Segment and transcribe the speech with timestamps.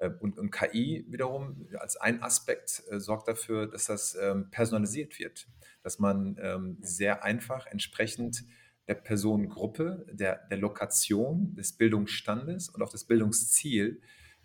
[0.00, 5.18] Äh, und, und, KI wiederum als ein Aspekt äh, sorgt dafür, dass das ähm, personalisiert
[5.18, 5.46] wird,
[5.82, 8.44] dass man ähm, sehr einfach entsprechend
[8.88, 14.00] der Personengruppe, der, der Lokation, des Bildungsstandes und auch des Bildungsziel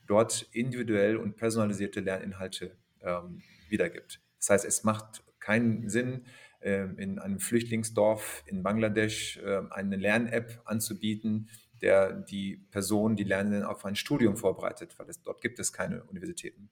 [0.05, 4.21] dort individuell und personalisierte Lerninhalte ähm, wiedergibt.
[4.37, 6.25] Das heißt, es macht keinen Sinn,
[6.61, 11.49] ähm, in einem Flüchtlingsdorf in Bangladesch ähm, eine Lern-App anzubieten,
[11.81, 16.03] der die Person, die Lernenden auf ein Studium vorbereitet, weil es, dort gibt es keine
[16.05, 16.69] Universitäten.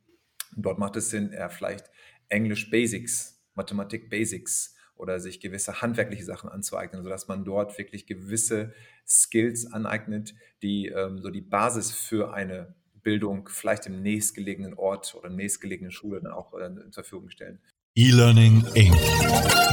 [0.55, 1.89] Und dort macht es Sinn, eher vielleicht
[2.29, 8.73] Englisch Basics, Mathematik Basics oder sich gewisse handwerkliche Sachen anzueignen, sodass man dort wirklich gewisse
[9.07, 15.29] Skills aneignet, die ähm, so die Basis für eine Bildung vielleicht im nächstgelegenen Ort oder
[15.29, 17.59] nächstgelegenen Schule dann auch äh, zur Verfügung stellen.
[17.95, 18.97] E-Learning Inc.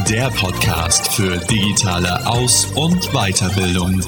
[0.07, 3.99] Der Podcast für digitale Aus- und Weiterbildung.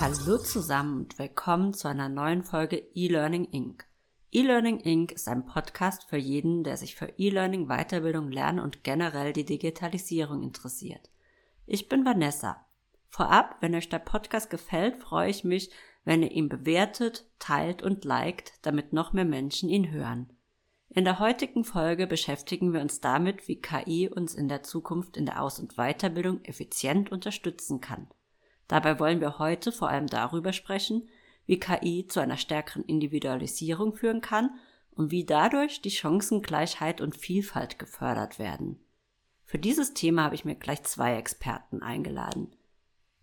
[0.00, 3.84] Hallo zusammen und willkommen zu einer neuen Folge E-Learning Inc.
[4.32, 5.12] E-Learning Inc.
[5.12, 10.42] ist ein Podcast für jeden, der sich für E-Learning, Weiterbildung, Lernen und generell die Digitalisierung
[10.42, 11.10] interessiert.
[11.66, 12.64] Ich bin Vanessa.
[13.10, 15.70] Vorab, wenn euch der Podcast gefällt, freue ich mich,
[16.06, 20.30] wenn ihr ihn bewertet, teilt und liked, damit noch mehr Menschen ihn hören.
[20.90, 25.26] In der heutigen Folge beschäftigen wir uns damit, wie KI uns in der Zukunft in
[25.26, 28.08] der Aus- und Weiterbildung effizient unterstützen kann.
[28.68, 31.08] Dabei wollen wir heute vor allem darüber sprechen,
[31.44, 34.50] wie KI zu einer stärkeren Individualisierung führen kann
[34.90, 38.80] und wie dadurch die Chancengleichheit und Vielfalt gefördert werden.
[39.44, 42.54] Für dieses Thema habe ich mir gleich zwei Experten eingeladen.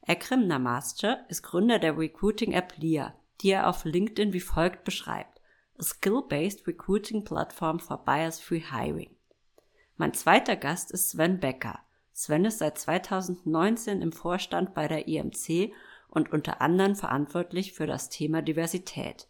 [0.01, 5.34] Ekrem Namaste ist Gründer der Recruiting-App LIA, die er auf LinkedIn wie folgt beschreibt
[5.77, 9.09] a skill-based recruiting platform for bias-free hiring.
[9.97, 11.79] Mein zweiter Gast ist Sven Becker.
[12.13, 15.73] Sven ist seit 2019 im Vorstand bei der IMC
[16.07, 19.27] und unter anderem verantwortlich für das Thema Diversität.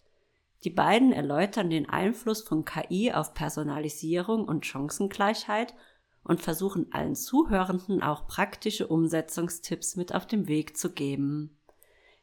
[0.63, 5.73] Die beiden erläutern den Einfluss von KI auf Personalisierung und Chancengleichheit
[6.23, 11.57] und versuchen allen Zuhörenden auch praktische Umsetzungstipps mit auf den Weg zu geben.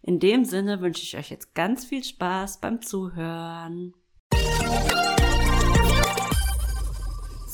[0.00, 3.94] In dem Sinne wünsche ich euch jetzt ganz viel Spaß beim Zuhören.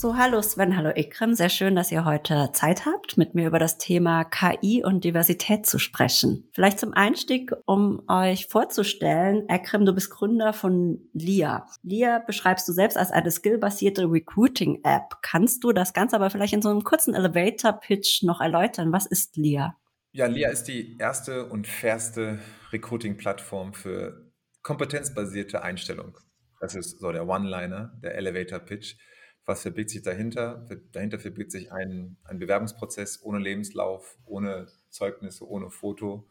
[0.01, 1.35] So, hallo Sven, hallo Ikram.
[1.35, 5.67] Sehr schön, dass ihr heute Zeit habt, mit mir über das Thema KI und Diversität
[5.67, 6.49] zu sprechen.
[6.53, 11.67] Vielleicht zum Einstieg, um euch vorzustellen, Ikram, du bist Gründer von LIA.
[11.83, 15.17] LIA beschreibst du selbst als eine skillbasierte Recruiting-App.
[15.21, 18.93] Kannst du das Ganze aber vielleicht in so einem kurzen Elevator-Pitch noch erläutern?
[18.93, 19.77] Was ist LIA?
[20.13, 22.39] Ja, LIA ist die erste und fairste
[22.73, 24.31] Recruiting-Plattform für
[24.63, 26.17] kompetenzbasierte Einstellung.
[26.61, 28.97] Das ist so der One-Liner, der Elevator-Pitch.
[29.45, 30.69] Was verbirgt sich dahinter?
[30.93, 36.29] Dahinter verbirgt sich ein, ein Bewerbungsprozess ohne Lebenslauf, ohne Zeugnisse, ohne Foto,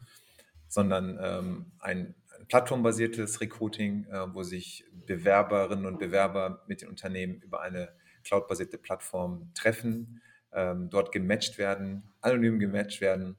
[0.68, 7.40] sondern ähm, ein, ein plattformbasiertes Recruiting, äh, wo sich Bewerberinnen und Bewerber mit den Unternehmen
[7.40, 7.88] über eine
[8.22, 10.22] cloudbasierte Plattform treffen,
[10.52, 13.36] ähm, dort gematcht werden, anonym gematcht werden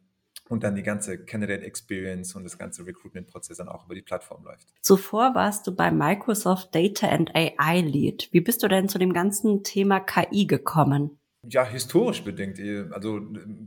[0.49, 4.43] und dann die ganze Candidate Experience und das ganze Recruitment-Prozess dann auch über die Plattform
[4.43, 4.67] läuft.
[4.81, 8.27] Zuvor warst du bei Microsoft Data and AI Lead.
[8.31, 11.19] Wie bist du denn zu dem ganzen Thema KI gekommen?
[11.47, 12.59] Ja, historisch bedingt.
[12.91, 13.21] Also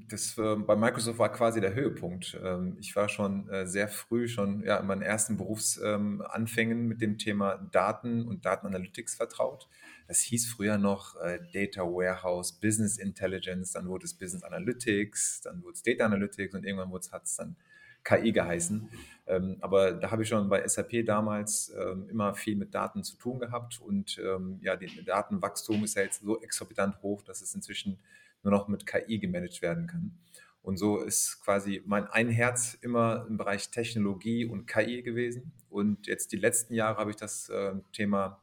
[0.09, 2.39] das äh, bei Microsoft war quasi der Höhepunkt.
[2.45, 7.01] Ähm, ich war schon äh, sehr früh schon ja, in meinen ersten Berufsanfängen ähm, mit
[7.01, 9.69] dem Thema Daten und Datenanalytics vertraut.
[10.09, 15.63] Das hieß früher noch äh, Data Warehouse, Business Intelligence, dann wurde es Business Analytics, dann
[15.63, 17.57] wurde es Data Analytics und irgendwann hat es dann
[18.05, 18.89] KI geheißen.
[19.27, 23.17] Ähm, aber da habe ich schon bei SAP damals ähm, immer viel mit Daten zu
[23.17, 27.55] tun gehabt und ähm, ja, das Datenwachstum ist ja jetzt so exorbitant hoch, dass es
[27.55, 27.99] inzwischen
[28.43, 30.19] nur noch mit KI gemanagt werden kann.
[30.63, 35.53] Und so ist quasi mein ein Herz immer im Bereich Technologie und KI gewesen.
[35.71, 38.41] Und jetzt die letzten Jahre habe ich das äh, Thema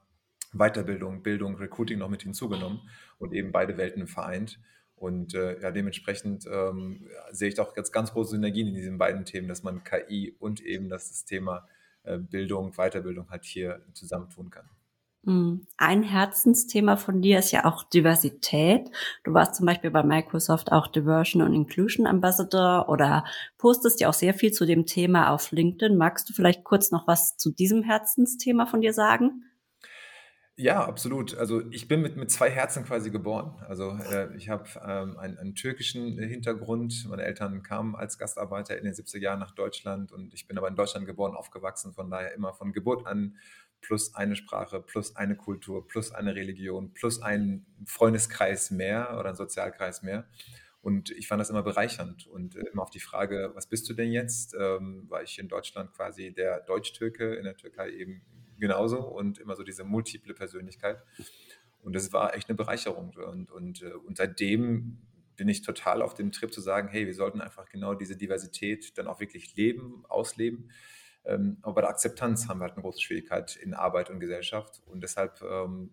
[0.53, 2.81] Weiterbildung, Bildung, Recruiting noch mit hinzugenommen
[3.17, 4.59] und eben beide Welten vereint.
[4.95, 9.23] Und äh, ja, dementsprechend ähm, sehe ich doch jetzt ganz große Synergien in diesen beiden
[9.23, 11.67] Themen, dass man KI und eben das, das Thema
[12.03, 14.69] äh, Bildung, Weiterbildung halt hier zusammentun kann.
[15.25, 15.65] Hm.
[15.77, 18.89] Ein Herzensthema von dir ist ja auch Diversität.
[19.23, 23.25] Du warst zum Beispiel bei Microsoft auch Diversion und Inclusion Ambassador oder
[23.57, 25.97] postest ja auch sehr viel zu dem Thema auf LinkedIn.
[25.97, 29.43] Magst du vielleicht kurz noch was zu diesem Herzensthema von dir sagen?
[30.61, 31.37] Ja, absolut.
[31.37, 33.55] Also ich bin mit, mit zwei Herzen quasi geboren.
[33.69, 37.07] Also äh, ich habe ähm, einen, einen türkischen Hintergrund.
[37.07, 40.67] Meine Eltern kamen als Gastarbeiter in den 70er Jahren nach Deutschland und ich bin aber
[40.67, 41.93] in Deutschland geboren, aufgewachsen.
[41.93, 43.37] Von daher immer von Geburt an
[43.79, 49.37] plus eine Sprache, plus eine Kultur, plus eine Religion, plus ein Freundeskreis mehr oder ein
[49.37, 50.27] Sozialkreis mehr.
[50.81, 52.27] Und ich fand das immer bereichernd.
[52.27, 55.47] Und äh, immer auf die Frage, was bist du denn jetzt, ähm, war ich in
[55.47, 58.23] Deutschland quasi der Deutsch-Türke, in der Türkei eben
[58.59, 61.03] genauso und immer so diese multiple Persönlichkeit.
[61.81, 63.13] Und das war echt eine Bereicherung.
[63.15, 64.99] Und, und, äh, und seitdem
[65.35, 68.97] bin ich total auf dem Trip zu sagen, hey, wir sollten einfach genau diese Diversität
[68.97, 70.69] dann auch wirklich leben, ausleben.
[71.23, 74.81] Ähm, aber bei der Akzeptanz haben wir halt eine große Schwierigkeit in Arbeit und Gesellschaft.
[74.85, 75.91] Und deshalb ähm,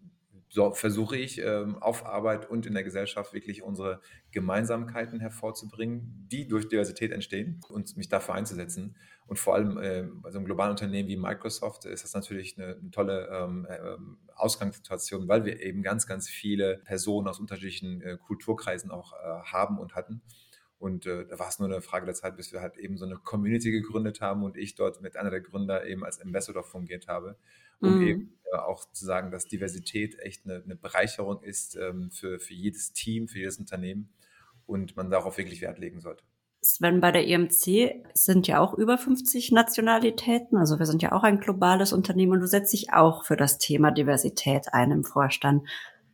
[0.49, 4.01] so versuche ich ähm, auf Arbeit und in der Gesellschaft wirklich unsere
[4.31, 8.97] Gemeinsamkeiten hervorzubringen, die durch Diversität entstehen und mich dafür einzusetzen.
[9.27, 12.77] Und vor allem äh, bei so einem globalen Unternehmen wie Microsoft ist das natürlich eine,
[12.77, 13.97] eine tolle ähm, äh,
[14.37, 19.17] Ausgangssituation, weil wir eben ganz, ganz viele Personen aus unterschiedlichen äh, Kulturkreisen auch äh,
[19.53, 20.23] haben und hatten.
[20.79, 23.07] Und äh, da war es nur eine Frage der Zeit, bis wir halt eben so
[23.07, 27.09] eine Community gegründet haben und ich dort mit einer der Gründer eben als Ambassador fungiert
[27.09, 27.39] habe,
[27.81, 28.07] um mhm.
[28.07, 32.55] eben äh, auch zu sagen, dass Diversität echt eine, eine Bereicherung ist ähm, für, für
[32.55, 34.13] jedes Team, für jedes Unternehmen
[34.67, 36.25] und man darauf wirklich Wert legen sollte.
[36.61, 41.23] Sven, bei der EMC sind ja auch über 50 Nationalitäten, also wir sind ja auch
[41.23, 45.67] ein globales Unternehmen und du setzt dich auch für das Thema Diversität ein im Vorstand.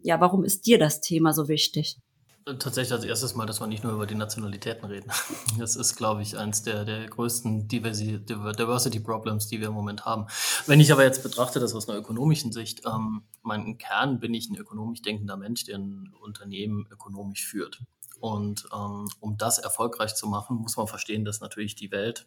[0.02, 1.96] Ja, warum ist dir das Thema so wichtig?
[2.44, 5.10] Tatsächlich als erstes Mal, dass wir nicht nur über die Nationalitäten reden.
[5.58, 10.26] Das ist, glaube ich, eins der, der größten Diversity, Problems, die wir im Moment haben.
[10.66, 14.48] Wenn ich aber jetzt betrachte, das aus einer ökonomischen Sicht, ähm, mein Kern bin ich
[14.48, 17.80] ein ökonomisch denkender Mensch, der ein Unternehmen ökonomisch führt.
[18.18, 22.26] Und ähm, um das erfolgreich zu machen, muss man verstehen, dass natürlich die Welt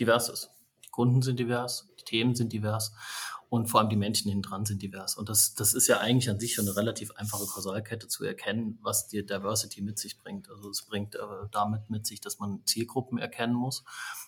[0.00, 0.50] divers ist.
[0.94, 2.92] Kunden sind divers, die Themen sind divers
[3.48, 5.16] und vor allem die Menschen hinten sind divers.
[5.16, 8.78] Und das, das ist ja eigentlich an sich schon eine relativ einfache Kausalkette zu erkennen,
[8.80, 10.48] was die Diversity mit sich bringt.
[10.48, 11.18] Also es bringt äh,
[11.50, 13.82] damit mit sich, dass man Zielgruppen erkennen muss,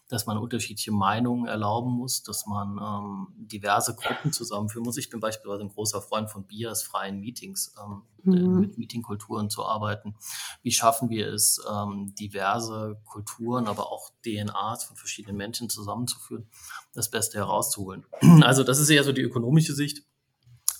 [0.08, 4.96] dass man unterschiedliche Meinungen erlauben muss, dass man ähm, diverse Gruppen zusammenführen muss.
[4.96, 8.60] Ich bin beispielsweise ein großer Freund von Bias, freien Meetings, ähm, mhm.
[8.60, 10.14] mit Meetingkulturen zu arbeiten.
[10.62, 16.48] Wie schaffen wir es, ähm, diverse Kulturen, aber auch DNAs von verschiedenen Menschen zusammenzuführen,
[16.94, 18.04] das Beste herauszuholen?
[18.42, 20.04] Also das ist eher so die ökonomische Sicht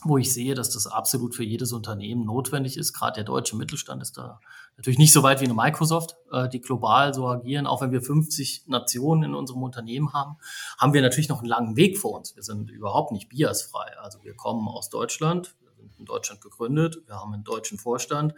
[0.09, 2.93] wo ich sehe, dass das absolut für jedes Unternehmen notwendig ist.
[2.93, 4.41] Gerade der deutsche Mittelstand ist da
[4.77, 7.67] natürlich nicht so weit wie eine Microsoft, äh, die global so agieren.
[7.67, 10.37] Auch wenn wir 50 Nationen in unserem Unternehmen haben,
[10.79, 12.37] haben wir natürlich noch einen langen Weg vor uns.
[12.37, 13.97] Wir sind überhaupt nicht biasfrei.
[13.99, 15.55] Also wir kommen aus Deutschland,
[15.99, 18.35] in Deutschland gegründet, wir haben einen deutschen Vorstand.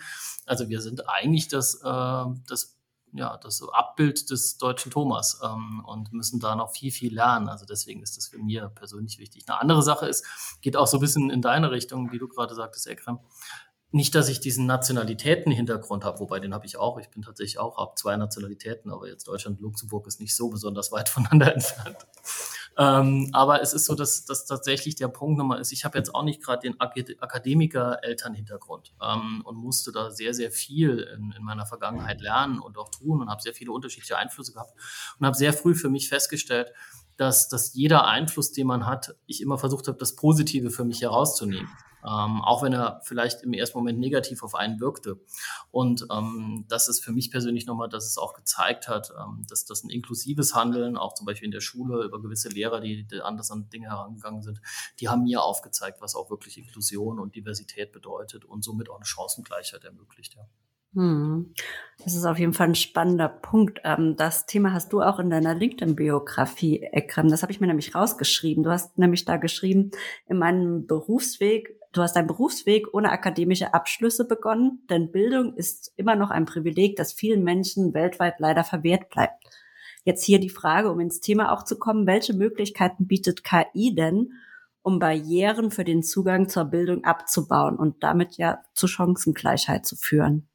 [0.47, 2.78] Also wir sind eigentlich das, äh, das
[3.13, 7.49] ja, das Abbild des deutschen Thomas ähm, und müssen da noch viel, viel lernen.
[7.49, 9.45] Also deswegen ist das für mich persönlich wichtig.
[9.47, 10.25] Eine andere Sache ist,
[10.61, 13.21] geht auch so ein bisschen in deine Richtung, wie du gerade sagtest, Ekrem.
[13.91, 16.99] Nicht, dass ich diesen Nationalitäten-Hintergrund habe, wobei den habe ich auch.
[16.99, 20.51] Ich bin tatsächlich auch, habe zwei Nationalitäten, aber jetzt Deutschland und Luxemburg ist nicht so
[20.51, 22.07] besonders weit voneinander entfernt.
[22.79, 26.15] Ähm, aber es ist so, dass, dass tatsächlich der Punkt nochmal ist, ich habe jetzt
[26.15, 31.67] auch nicht gerade den Akademiker-Elternhintergrund ähm, und musste da sehr, sehr viel in, in meiner
[31.67, 34.75] Vergangenheit lernen und auch tun und habe sehr viele unterschiedliche Einflüsse gehabt
[35.19, 36.73] und habe sehr früh für mich festgestellt,
[37.17, 41.03] dass, dass jeder Einfluss, den man hat, ich immer versucht habe, das Positive für mich
[41.03, 41.69] herauszunehmen
[42.05, 45.21] ähm, auch wenn er vielleicht im ersten Moment negativ auf einen wirkte.
[45.71, 49.65] Und ähm, das ist für mich persönlich nochmal, dass es auch gezeigt hat, ähm, dass
[49.65, 53.51] das ein inklusives Handeln, auch zum Beispiel in der Schule über gewisse Lehrer, die, anders
[53.51, 54.61] an Dinge herangegangen sind,
[55.01, 59.07] die haben mir aufgezeigt, was auch wirklich Inklusion und Diversität bedeutet und somit auch eine
[59.07, 60.35] Chancengleichheit ermöglicht.
[60.35, 60.49] Ja.
[60.95, 61.53] Hm.
[62.03, 63.81] Das ist auf jeden Fall ein spannender Punkt.
[63.85, 67.29] Ähm, das Thema hast du auch in deiner LinkedIn-Biografie, Ekrem.
[67.29, 68.63] Das habe ich mir nämlich rausgeschrieben.
[68.63, 69.91] Du hast nämlich da geschrieben,
[70.27, 76.17] in meinem Berufsweg Du hast deinen Berufsweg ohne akademische Abschlüsse begonnen, denn Bildung ist immer
[76.17, 79.45] noch ein Privileg, das vielen Menschen weltweit leider verwehrt bleibt.
[80.05, 84.33] Jetzt hier die Frage, um ins Thema auch zu kommen, welche Möglichkeiten bietet KI denn,
[84.83, 90.49] um Barrieren für den Zugang zur Bildung abzubauen und damit ja zu Chancengleichheit zu führen?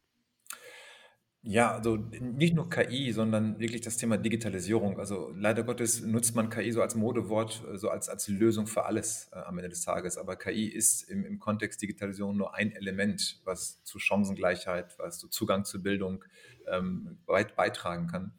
[1.45, 4.97] Ja, also nicht nur KI, sondern wirklich das Thema Digitalisierung.
[4.97, 9.29] Also leider Gottes nutzt man KI so als Modewort, so als, als Lösung für alles
[9.33, 10.17] äh, am Ende des Tages.
[10.17, 15.27] Aber KI ist im, im Kontext Digitalisierung nur ein Element, was zu Chancengleichheit, was zu
[15.27, 16.23] Zugang zur Bildung
[16.65, 18.31] ähm, beitragen kann.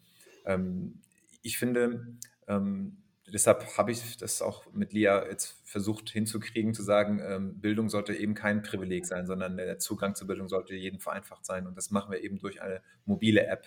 [0.47, 1.03] Ähm,
[1.43, 2.07] ich finde,
[2.49, 2.97] ähm,
[3.35, 8.15] deshalb habe ich das auch mit Lia jetzt versucht hinzukriegen, zu sagen, ähm, Bildung sollte
[8.15, 11.67] eben kein Privileg sein, sondern der Zugang zur Bildung sollte jedem vereinfacht sein.
[11.67, 13.67] Und das machen wir eben durch eine mobile App.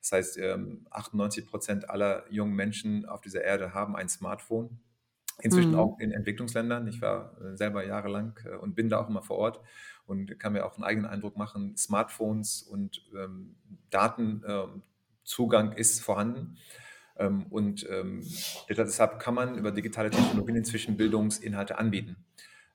[0.00, 0.38] Das heißt,
[0.90, 4.78] 98 ähm, Prozent aller jungen Menschen auf dieser Erde haben ein Smartphone.
[5.40, 5.78] Inzwischen mhm.
[5.78, 6.86] auch in Entwicklungsländern.
[6.86, 9.60] Ich war äh, selber jahrelang äh, und bin da auch immer vor Ort
[10.06, 11.76] und kann mir auch einen eigenen Eindruck machen.
[11.76, 13.56] Smartphones und ähm,
[13.90, 16.58] Datenzugang ist vorhanden.
[17.16, 18.22] Ähm, und ähm,
[18.68, 22.16] deshalb kann man über digitale Technologien inzwischen Bildungsinhalte anbieten.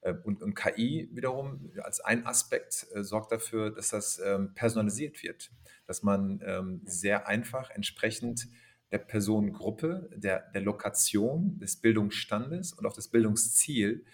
[0.01, 5.22] Äh, und, und, KI wiederum als ein Aspekt äh, sorgt dafür, dass das ähm, personalisiert
[5.24, 5.51] wird,
[5.86, 8.48] dass man sehr einfach entsprechend
[8.91, 14.05] der Personengruppe, der, der Lokation, des Bildungsstandes und auch das Bildungsziel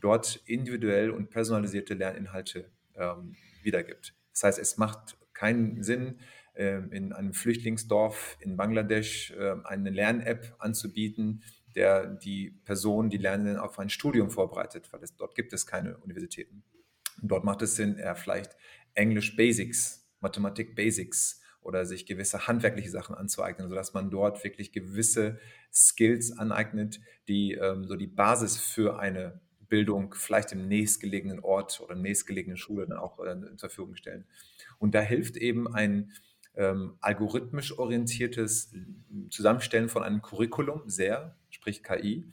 [0.00, 4.14] dort individuell und personalisierte Lerninhalte ähm, wiedergibt.
[4.32, 6.18] Das heißt, es macht keinen Sinn,
[6.62, 11.42] in einem Flüchtlingsdorf in Bangladesch äh, eine Lern-App anzubieten,
[11.74, 15.96] der die Person, die Lernenden auf ein Studium vorbereitet, weil es, dort gibt es keine
[15.98, 16.62] Universitäten.
[17.20, 18.56] Und dort macht es Sinn, eher vielleicht
[18.94, 25.38] Englisch Basics, Mathematik Basics oder sich gewisse handwerkliche Sachen anzueignen, sodass man dort wirklich gewisse
[25.72, 31.94] Skills aneignet, die ähm, so die Basis für eine Bildung vielleicht im nächstgelegenen Ort oder
[31.94, 34.26] nächstgelegenen Schule dann auch äh, zur Verfügung stellen.
[34.78, 36.12] Und da hilft eben ein
[36.56, 38.72] ähm, algorithmisch orientiertes
[39.30, 42.24] Zusammenstellen von einem Curriculum sehr, sprich KI,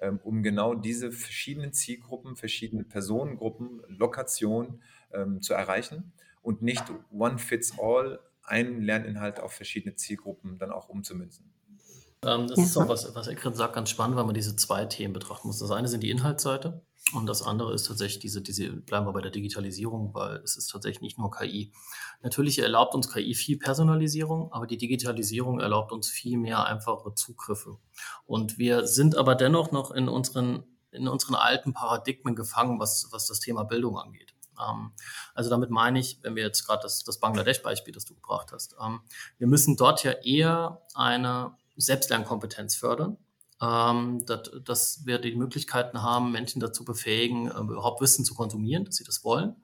[0.00, 4.82] ähm, um genau diese verschiedenen Zielgruppen, verschiedene Personengruppen, Lokationen
[5.12, 10.88] ähm, zu erreichen und nicht one fits all einen Lerninhalt auf verschiedene Zielgruppen dann auch
[10.88, 11.52] umzumünzen.
[12.24, 12.64] Ähm, das ja.
[12.64, 15.58] ist auch was, was Ekrit sagt, ganz spannend, weil man diese zwei Themen betrachten muss.
[15.58, 16.82] Das eine sind die Inhaltsseite
[17.14, 20.68] und das andere ist tatsächlich diese, diese, bleiben wir bei der Digitalisierung, weil es ist
[20.68, 21.72] tatsächlich nicht nur KI.
[22.22, 27.78] Natürlich erlaubt uns KI viel Personalisierung, aber die Digitalisierung erlaubt uns viel mehr einfache Zugriffe.
[28.26, 33.26] Und wir sind aber dennoch noch in unseren, in unseren alten Paradigmen gefangen, was, was
[33.26, 34.34] das Thema Bildung angeht.
[34.60, 34.92] Ähm,
[35.34, 38.76] also damit meine ich, wenn wir jetzt gerade das, das Bangladesch-Beispiel, das du gebracht hast,
[38.84, 39.00] ähm,
[39.38, 43.16] wir müssen dort ja eher eine Selbstlernkompetenz fördern
[43.60, 48.84] ähm, dass, dass wir die Möglichkeiten haben, Menschen dazu befähigen, äh, überhaupt Wissen zu konsumieren,
[48.84, 49.56] dass sie das wollen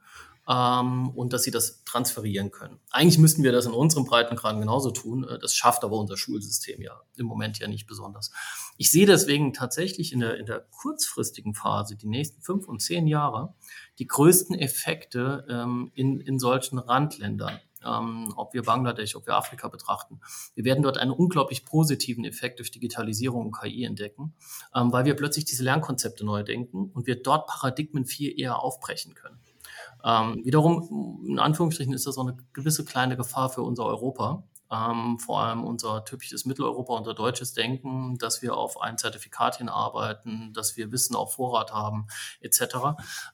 [0.49, 2.81] ähm, und dass sie das transferieren können.
[2.91, 5.25] Eigentlich müssten wir das in unserem Breitengraden genauso tun.
[5.25, 8.31] Äh, das schafft aber unser Schulsystem ja im Moment ja nicht besonders.
[8.77, 13.07] Ich sehe deswegen tatsächlich in der, in der kurzfristigen Phase, die nächsten fünf und zehn
[13.07, 13.55] Jahre,
[13.99, 19.69] die größten Effekte ähm, in, in solchen Randländern ähm, ob wir Bangladesch, ob wir Afrika
[19.69, 20.21] betrachten.
[20.55, 24.35] Wir werden dort einen unglaublich positiven Effekt durch Digitalisierung und KI entdecken,
[24.75, 29.15] ähm, weil wir plötzlich diese Lernkonzepte neu denken und wir dort Paradigmen viel eher aufbrechen
[29.15, 29.39] können.
[30.05, 35.19] Ähm, wiederum, in Anführungsstrichen, ist das auch eine gewisse kleine Gefahr für unser Europa, ähm,
[35.19, 40.77] vor allem unser typisches Mitteleuropa, unser deutsches Denken, dass wir auf ein Zertifikat hinarbeiten, dass
[40.77, 42.07] wir Wissen auf Vorrat haben,
[42.41, 42.63] etc.,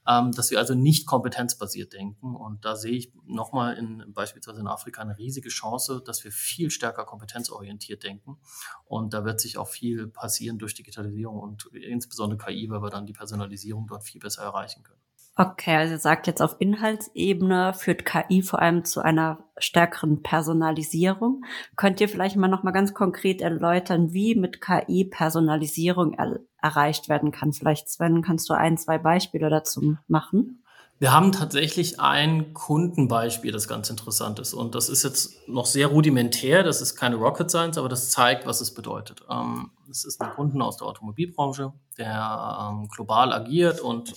[0.06, 2.34] ähm, dass wir also nicht kompetenzbasiert denken.
[2.34, 6.70] Und da sehe ich nochmal in, beispielsweise in Afrika eine riesige Chance, dass wir viel
[6.70, 8.38] stärker kompetenzorientiert denken.
[8.84, 13.06] Und da wird sich auch viel passieren durch Digitalisierung und insbesondere KI, weil wir dann
[13.06, 14.99] die Personalisierung dort viel besser erreichen können.
[15.36, 21.44] Okay, also ihr sagt jetzt auf Inhaltsebene führt KI vor allem zu einer stärkeren Personalisierung.
[21.76, 27.08] Könnt ihr vielleicht mal noch mal ganz konkret erläutern, wie mit KI Personalisierung er erreicht
[27.08, 27.52] werden kann?
[27.52, 30.62] Vielleicht Sven, kannst du ein, zwei Beispiele dazu machen?
[30.98, 34.52] Wir haben tatsächlich ein Kundenbeispiel, das ganz interessant ist.
[34.52, 36.62] Und das ist jetzt noch sehr rudimentär.
[36.62, 39.22] Das ist keine Rocket Science, aber das zeigt, was es bedeutet.
[39.30, 44.12] Ähm, es ist ein Kunden aus der Automobilbranche, der ähm, global agiert und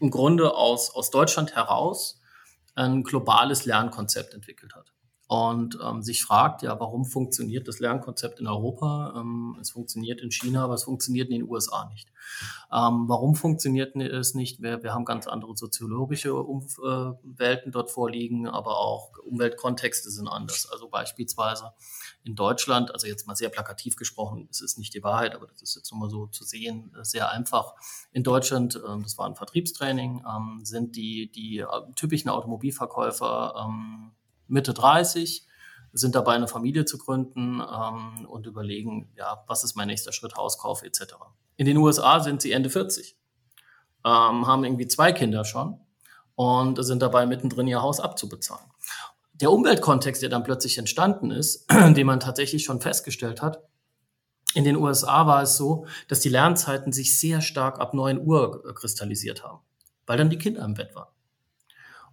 [0.00, 2.20] im Grunde aus, aus Deutschland heraus
[2.74, 4.92] ein globales Lernkonzept entwickelt hat
[5.28, 9.14] und ähm, sich fragt, ja, warum funktioniert das Lernkonzept in Europa?
[9.16, 12.08] Ähm, es funktioniert in China, aber es funktioniert in den USA nicht.
[12.72, 14.62] Ähm, warum funktioniert es nicht?
[14.62, 20.68] Wir, wir haben ganz andere soziologische Umwelten dort vorliegen, aber auch Umweltkontexte sind anders.
[20.70, 21.72] Also beispielsweise
[22.26, 25.62] in Deutschland, also jetzt mal sehr plakativ gesprochen, es ist nicht die Wahrheit, aber das
[25.62, 27.74] ist jetzt nochmal so zu sehen, sehr einfach.
[28.10, 34.10] In Deutschland, ähm, das war ein Vertriebstraining, ähm, sind die, die äh, typischen Automobilverkäufer ähm,
[34.48, 35.46] Mitte 30,
[35.92, 40.36] sind dabei, eine Familie zu gründen ähm, und überlegen, ja, was ist mein nächster Schritt,
[40.36, 41.14] Hauskauf etc.
[41.56, 43.16] In den USA sind sie Ende 40,
[44.04, 45.80] ähm, haben irgendwie zwei Kinder schon
[46.34, 48.66] und sind dabei, mittendrin ihr Haus abzubezahlen.
[49.40, 53.62] Der Umweltkontext, der dann plötzlich entstanden ist, den man tatsächlich schon festgestellt hat,
[54.54, 58.62] in den USA war es so, dass die Lernzeiten sich sehr stark ab 9 Uhr
[58.74, 59.60] kristallisiert haben,
[60.06, 61.12] weil dann die Kinder im Bett waren.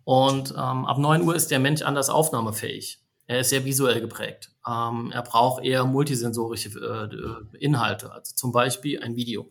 [0.04, 3.02] Und ähm, ab 9 Uhr ist der Mensch anders aufnahmefähig.
[3.28, 4.52] Er ist sehr visuell geprägt.
[4.68, 9.50] Ähm, er braucht eher multisensorische äh, Inhalte, also zum Beispiel ein Video.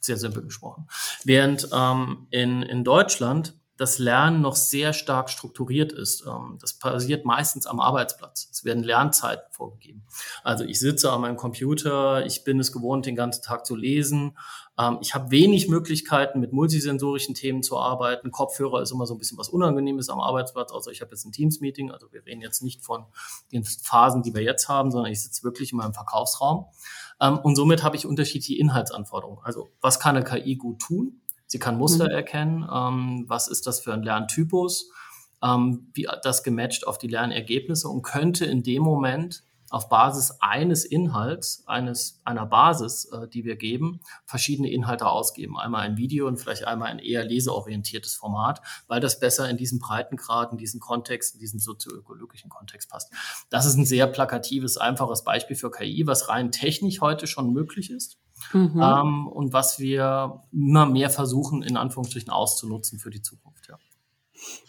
[0.00, 0.88] Sehr simpel gesprochen.
[1.24, 6.24] Während ähm, in, in Deutschland das Lernen noch sehr stark strukturiert ist.
[6.26, 8.48] Ähm, das passiert meistens am Arbeitsplatz.
[8.50, 10.04] Es werden Lernzeiten vorgegeben.
[10.44, 14.36] Also ich sitze an meinem Computer, ich bin es gewohnt, den ganzen Tag zu lesen.
[14.78, 18.30] Ähm, ich habe wenig Möglichkeiten, mit multisensorischen Themen zu arbeiten.
[18.30, 21.32] Kopfhörer ist immer so ein bisschen was Unangenehmes am Arbeitsplatz, außer ich habe jetzt ein
[21.32, 21.90] Teams-Meeting.
[21.90, 23.06] Also wir reden jetzt nicht von
[23.52, 26.66] den Phasen, die wir jetzt haben, sondern ich sitze wirklich in meinem Verkaufsraum.
[27.20, 29.42] Ähm, und somit habe ich unterschiedliche Inhaltsanforderungen.
[29.42, 31.21] Also was kann eine KI gut tun?
[31.52, 32.12] Sie kann Muster mhm.
[32.12, 32.66] erkennen.
[32.72, 34.90] Ähm, was ist das für ein Lerntypus?
[35.44, 40.86] Ähm, wie das gematcht auf die Lernergebnisse und könnte in dem Moment auf Basis eines
[40.86, 45.58] Inhalts, eines, einer Basis, äh, die wir geben, verschiedene Inhalte ausgeben.
[45.58, 49.78] Einmal ein Video und vielleicht einmal ein eher leseorientiertes Format, weil das besser in diesen
[49.78, 53.12] Breitengrad, in diesen Kontext, in diesen sozioökologischen Kontext passt.
[53.50, 57.90] Das ist ein sehr plakatives, einfaches Beispiel für KI, was rein technisch heute schon möglich
[57.90, 58.21] ist.
[58.52, 58.80] Mhm.
[58.82, 63.68] Ähm, und was wir immer mehr versuchen, in Anführungsstrichen auszunutzen für die Zukunft.
[63.68, 63.78] Ja.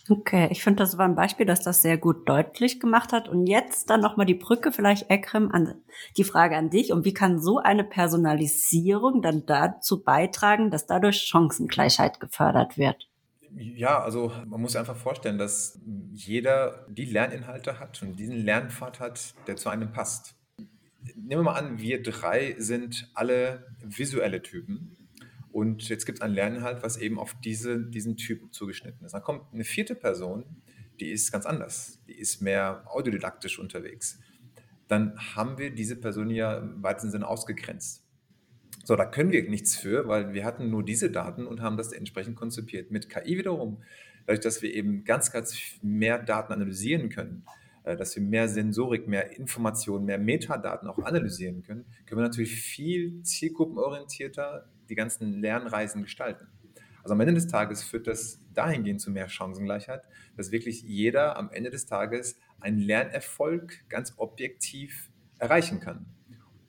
[0.09, 3.29] Okay, ich finde, das war ein Beispiel, dass das sehr gut deutlich gemacht hat.
[3.29, 5.75] Und jetzt dann nochmal die Brücke, vielleicht Ekrem, an
[6.17, 6.91] die Frage an dich.
[6.91, 13.07] Und wie kann so eine Personalisierung dann dazu beitragen, dass dadurch Chancengleichheit gefördert wird?
[13.55, 15.79] Ja, also man muss sich einfach vorstellen, dass
[16.11, 20.35] jeder die Lerninhalte hat und diesen Lernpfad hat, der zu einem passt.
[21.15, 24.98] Nehmen wir mal an, wir drei sind alle visuelle Typen
[25.51, 29.13] und jetzt gibt es einen Lerninhalt, was eben auf diese, diesen Typ zugeschnitten ist.
[29.13, 30.45] Dann kommt eine vierte Person,
[31.00, 32.00] die ist ganz anders.
[32.07, 34.19] Die ist mehr audiodidaktisch unterwegs.
[34.88, 38.03] Dann haben wir diese Person ja im weitesten Sinne ausgegrenzt.
[38.83, 41.93] So, da können wir nichts für, weil wir hatten nur diese Daten und haben das
[41.93, 42.91] entsprechend konzipiert.
[42.91, 43.81] Mit KI wiederum,
[44.25, 47.45] dadurch, dass wir eben ganz, ganz mehr Daten analysieren können,
[47.83, 53.21] dass wir mehr Sensorik, mehr Informationen, mehr Metadaten auch analysieren können, können wir natürlich viel
[53.23, 56.47] zielgruppenorientierter die ganzen Lernreisen gestalten.
[57.03, 60.03] Also am Ende des Tages führt das dahingehend zu mehr Chancengleichheit,
[60.37, 66.05] dass wirklich jeder am Ende des Tages einen Lernerfolg ganz objektiv erreichen kann.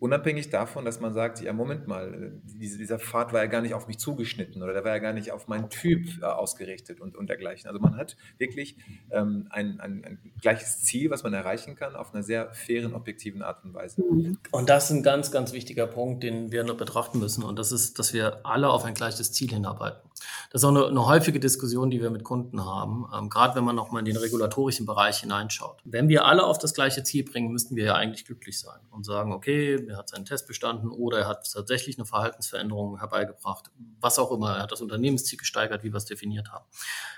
[0.04, 3.88] Unabhängig davon, dass man sagt, ja, Moment mal, dieser Pfad war ja gar nicht auf
[3.88, 7.30] mich zugeschnitten oder der war ja gar nicht auf meinen Typ äh, ausgerichtet und, und
[7.30, 7.68] dergleichen.
[7.68, 8.76] Also man hat wirklich
[9.10, 13.40] ähm, ein, ein, ein, gleiches Ziel, was man erreichen kann, auf einer sehr fairen, objektiven
[13.40, 14.02] Art und Weise.
[14.02, 14.36] Mhm.
[14.50, 17.42] Und das ist ein ganz, ganz wichtiger Punkt, den wir noch betrachten müssen.
[17.42, 20.02] Und das ist, dass wir alle auf ein gleiches Ziel hinarbeiten.
[20.50, 23.64] Das ist auch eine, eine häufige Diskussion, die wir mit Kunden haben, ähm, gerade wenn
[23.64, 25.80] man nochmal in den regulatorischen Bereich hineinschaut.
[25.84, 29.04] Wenn wir alle auf das gleiche Ziel bringen, müssten wir ja eigentlich glücklich sein und
[29.04, 34.18] sagen, okay, er hat seinen Test bestanden oder er hat tatsächlich eine Verhaltensveränderung herbeigebracht, was
[34.18, 36.64] auch immer, er hat das Unternehmensziel gesteigert, wie wir es definiert haben.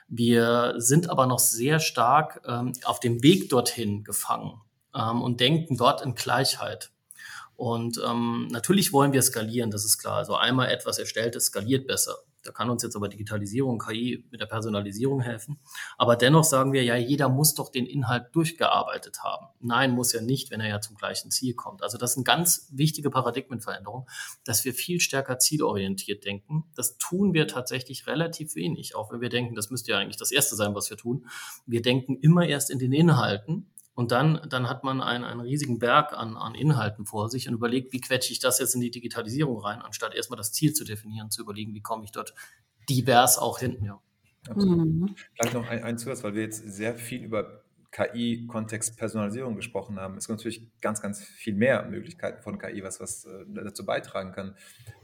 [0.08, 4.60] Wir sind aber noch sehr stark ähm, auf dem Weg dorthin gefangen
[4.95, 6.90] ähm, und denken dort in Gleichheit.
[7.56, 10.16] Und ähm, natürlich wollen wir skalieren, das ist klar.
[10.16, 12.16] Also einmal etwas erstelltes skaliert besser.
[12.47, 15.59] Da kann uns jetzt aber Digitalisierung, KI mit der Personalisierung helfen.
[15.99, 19.47] Aber dennoch sagen wir, ja, jeder muss doch den Inhalt durchgearbeitet haben.
[19.61, 21.82] Nein, muss ja nicht, wenn er ja zum gleichen Ziel kommt.
[21.82, 24.09] Also das ist eine ganz wichtige Paradigmenveränderung,
[24.45, 26.65] dass wir viel stärker zielorientiert denken.
[26.75, 30.32] Das tun wir tatsächlich relativ wenig, auch wenn wir denken, das müsste ja eigentlich das
[30.32, 31.26] Erste sein, was wir tun.
[31.67, 35.78] Wir denken immer erst in den Inhalten und dann, dann hat man einen, einen riesigen
[35.78, 38.91] Berg an, an Inhalten vor sich und überlegt, wie quetsche ich das jetzt in die
[38.91, 42.35] Digitalisierung rein, anstatt erstmal das Ziel zu definieren, zu überlegen, wie komme ich dort
[42.91, 43.82] divers auch hin.
[43.82, 43.99] Ja.
[44.49, 44.87] Absolut.
[44.87, 45.17] Mhm.
[45.32, 47.65] Vielleicht noch ein, ein Zusatz, weil wir jetzt sehr viel über
[47.97, 50.19] KI-Kontext Personalisierung gesprochen haben.
[50.19, 54.32] Es gibt natürlich ganz, ganz viel mehr Möglichkeiten von KI, was, was äh, dazu beitragen
[54.32, 54.54] kann.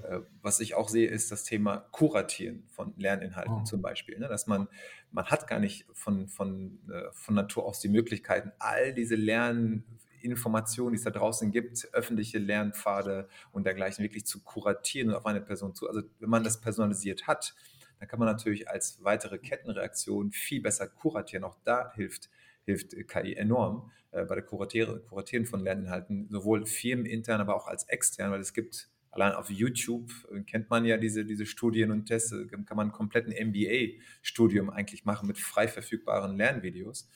[0.03, 3.65] Äh, was ich auch sehe, ist das Thema Kuratieren von Lerninhalten oh.
[3.65, 4.19] zum Beispiel.
[4.19, 4.29] Ne?
[4.29, 4.69] Dass man,
[5.11, 10.93] man hat gar nicht von, von, äh, von Natur aus die Möglichkeiten, all diese Lerninformationen,
[10.93, 15.41] die es da draußen gibt, öffentliche Lernpfade und dergleichen wirklich zu kuratieren und auf eine
[15.41, 15.89] Person zu.
[15.89, 17.55] Also wenn man das personalisiert hat,
[17.99, 21.45] dann kann man natürlich als weitere Kettenreaktion viel besser kuratieren.
[21.45, 22.29] Auch da hilft
[22.65, 27.85] hilft KI enorm äh, bei der Kuratiere, Kuratieren von Lerninhalten, sowohl firmenintern, aber auch als
[27.89, 32.07] extern, weil es gibt allein auf YouTube äh, kennt man ja diese, diese Studien und
[32.07, 37.09] Tests, kann man einen kompletten MBA-Studium eigentlich machen mit frei verfügbaren Lernvideos.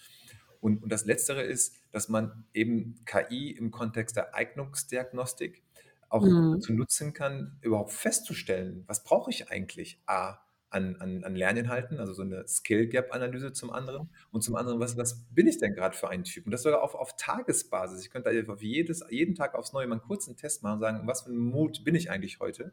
[0.61, 5.63] Und, und das Letztere ist, dass man eben KI im Kontext der Eignungsdiagnostik
[6.09, 6.61] auch mhm.
[6.61, 10.01] zu nutzen kann, überhaupt festzustellen, was brauche ich eigentlich?
[10.07, 10.39] A,
[10.77, 14.11] an, an, an Lerninhalten, also so eine Skill-Gap-Analyse zum anderen.
[14.31, 16.45] Und zum anderen, was, was bin ich denn gerade für ein Typ?
[16.45, 18.03] Und das sogar auf, auf Tagesbasis.
[18.03, 21.07] Ich könnte auf jedes, jeden Tag aufs Neue mal einen kurzen Test machen und sagen,
[21.07, 22.73] was für ein Mut bin ich eigentlich heute?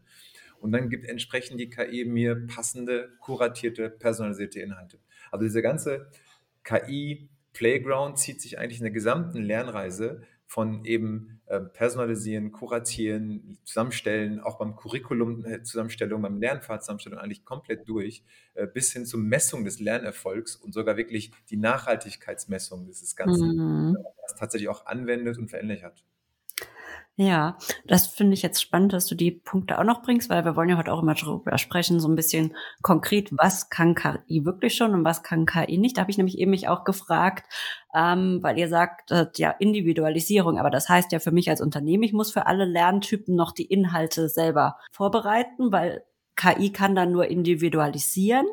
[0.59, 4.99] Und dann gibt entsprechend die KI mir passende, kuratierte, personalisierte Inhalte.
[5.31, 6.09] Also diese ganze
[6.63, 10.21] KI-Playground zieht sich eigentlich in der gesamten Lernreise
[10.53, 17.89] von eben äh, personalisieren, kuratieren, zusammenstellen, auch beim Curriculum äh, beim Lernpfad Zusammenstellung eigentlich komplett
[17.89, 23.55] durch, äh, bis hin zur Messung des Lernerfolgs und sogar wirklich die Nachhaltigkeitsmessung dieses Ganzen,
[23.55, 23.97] mhm.
[24.21, 26.03] was tatsächlich auch anwendet und verändert hat.
[27.15, 30.55] Ja, das finde ich jetzt spannend, dass du die Punkte auch noch bringst, weil wir
[30.55, 34.73] wollen ja heute auch immer darüber sprechen, so ein bisschen konkret, was kann KI wirklich
[34.75, 35.97] schon und was kann KI nicht.
[35.97, 37.45] Da habe ich nämlich eben mich auch gefragt,
[37.93, 42.01] ähm, weil ihr sagt, äh, ja, Individualisierung, aber das heißt ja für mich als Unternehmen,
[42.01, 46.03] ich muss für alle Lerntypen noch die Inhalte selber vorbereiten, weil
[46.35, 48.47] KI kann dann nur individualisieren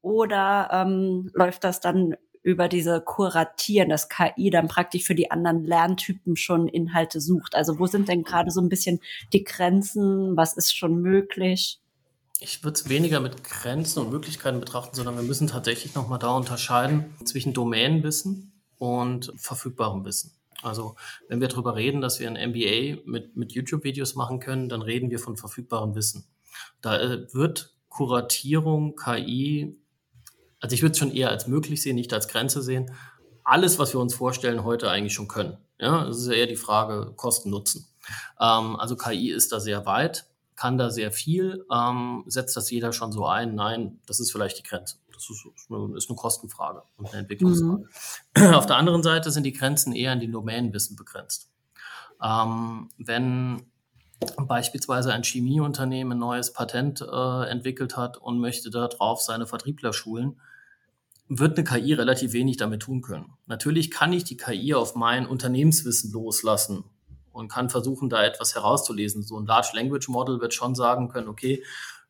[0.00, 5.64] oder ähm, läuft das dann über diese Kuratieren, dass KI dann praktisch für die anderen
[5.64, 7.54] Lerntypen schon Inhalte sucht.
[7.54, 9.00] Also wo sind denn gerade so ein bisschen
[9.32, 10.36] die Grenzen?
[10.36, 11.80] Was ist schon möglich?
[12.40, 16.36] Ich würde es weniger mit Grenzen und Möglichkeiten betrachten, sondern wir müssen tatsächlich nochmal da
[16.36, 20.32] unterscheiden zwischen Domänenwissen und verfügbarem Wissen.
[20.60, 20.96] Also
[21.28, 25.10] wenn wir darüber reden, dass wir ein MBA mit, mit YouTube-Videos machen können, dann reden
[25.10, 26.24] wir von verfügbarem Wissen.
[26.80, 29.78] Da äh, wird Kuratierung, KI,
[30.62, 32.90] also ich würde es schon eher als möglich sehen, nicht als Grenze sehen.
[33.44, 35.58] Alles, was wir uns vorstellen, heute eigentlich schon können.
[35.78, 37.88] Ja, das ist ja eher die Frage Kosten-Nutzen.
[38.40, 41.66] Ähm, also KI ist da sehr weit, kann da sehr viel.
[41.72, 43.56] Ähm, setzt das jeder schon so ein?
[43.56, 44.98] Nein, das ist vielleicht die Grenze.
[45.12, 47.88] Das ist, eine, ist eine Kostenfrage und eine Entwicklungsfrage.
[48.36, 48.54] Mhm.
[48.54, 51.50] Auf der anderen Seite sind die Grenzen eher in den Domänenwissen begrenzt.
[52.22, 53.66] Ähm, wenn
[54.46, 60.40] beispielsweise ein Chemieunternehmen ein neues Patent äh, entwickelt hat und möchte darauf seine Vertriebler schulen,
[61.38, 63.32] wird eine KI relativ wenig damit tun können.
[63.46, 66.84] Natürlich kann ich die KI auf mein Unternehmenswissen loslassen
[67.32, 69.22] und kann versuchen, da etwas herauszulesen.
[69.22, 71.64] So ein Large Language Model wird schon sagen können, okay,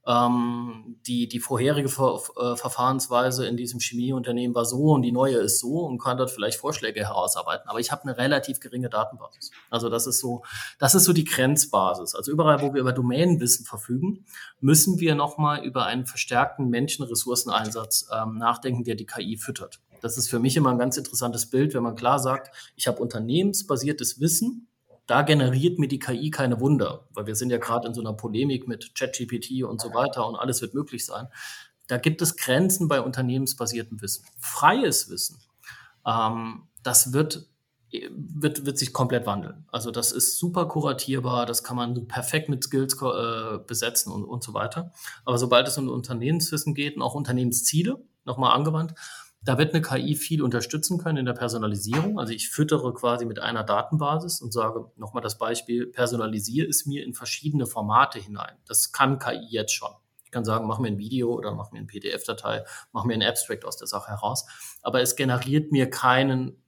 [0.06, 5.36] ähm, die, die vorherige Ver äh, Verfahrensweise in diesem Chemieunternehmen war so und die neue
[5.36, 7.68] ist so und kann dort vielleicht Vorschläge herausarbeiten.
[7.68, 9.52] Aber ich habe eine relativ geringe Datenbasis.
[9.70, 10.42] Also das ist so,
[10.78, 12.14] das ist so die Grenzbasis.
[12.14, 14.24] Also überall, wo wir über Domänenwissen verfügen,
[14.60, 19.80] müssen wir nochmal über einen verstärkten Menschenressourceneinsatz ähm, nachdenken, der die KI füttert.
[20.00, 23.00] Das ist für mich immer ein ganz interessantes Bild, wenn man klar sagt, ich habe
[23.00, 24.68] unternehmensbasiertes Wissen,
[25.06, 28.12] da generiert mir die KI keine Wunder, weil wir sind ja gerade in so einer
[28.12, 31.28] Polemik mit ChatGPT und so weiter und alles wird möglich sein.
[31.88, 34.24] Da gibt es Grenzen bei unternehmensbasiertem Wissen.
[34.38, 35.38] Freies Wissen,
[36.06, 37.48] ähm, das wird,
[37.90, 39.66] wird, wird sich komplett wandeln.
[39.70, 44.42] Also das ist super kuratierbar, das kann man perfekt mit Skills äh, besetzen und, und
[44.42, 44.92] so weiter.
[45.24, 48.94] Aber sobald es um Unternehmenswissen geht und auch Unternehmensziele, nochmal angewandt,
[49.44, 52.18] da wird eine KI viel unterstützen können in der Personalisierung.
[52.18, 57.04] Also ich füttere quasi mit einer Datenbasis und sage nochmal das Beispiel, personalisiere es mir
[57.04, 58.56] in verschiedene Formate hinein.
[58.66, 59.90] Das kann KI jetzt schon.
[60.24, 63.22] Ich kann sagen, mach mir ein Video oder mach mir eine PDF-Datei, mach mir ein
[63.22, 64.46] Abstract aus der Sache heraus.
[64.80, 66.62] Aber es generiert mir keinen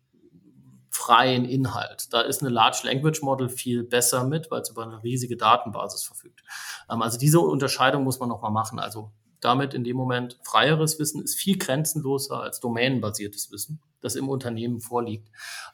[0.90, 2.12] freien Inhalt.
[2.12, 6.04] Da ist eine Large Language Model viel besser mit, weil es über eine riesige Datenbasis
[6.04, 6.42] verfügt.
[6.90, 8.78] Ähm, also diese Unterscheidung muss man nochmal machen.
[8.78, 9.12] Also
[9.44, 14.80] damit in dem Moment freieres Wissen ist viel grenzenloser als domänenbasiertes Wissen, das im Unternehmen
[14.80, 15.28] vorliegt.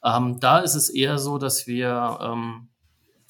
[0.04, 2.68] Ähm, da ist es eher so, dass wir ähm,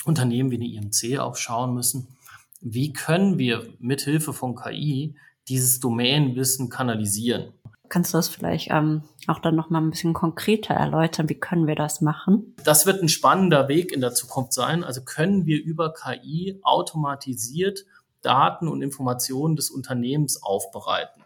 [0.04, 2.16] Unternehmen wie eine IMC auch schauen müssen,
[2.60, 5.16] wie können wir mithilfe von KI
[5.48, 7.52] dieses Domänenwissen kanalisieren.
[7.88, 11.28] Kannst du das vielleicht ähm, auch dann noch mal ein bisschen konkreter erläutern?
[11.28, 12.54] Wie können wir das machen?
[12.64, 14.84] Das wird ein spannender Weg in der Zukunft sein.
[14.84, 17.84] Also können wir über KI automatisiert
[18.22, 21.22] Daten und Informationen des Unternehmens aufbereiten.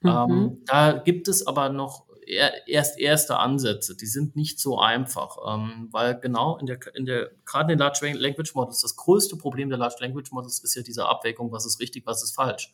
[0.00, 0.10] Mhm.
[0.10, 2.04] Ähm, da gibt es aber noch
[2.66, 7.30] erst erste Ansätze, die sind nicht so einfach, ähm, weil genau in der, in der,
[7.44, 10.82] gerade in den Large Language Models, das größte Problem der Large Language Models ist ja
[10.82, 12.72] diese Abwägung, was ist richtig, was ist falsch.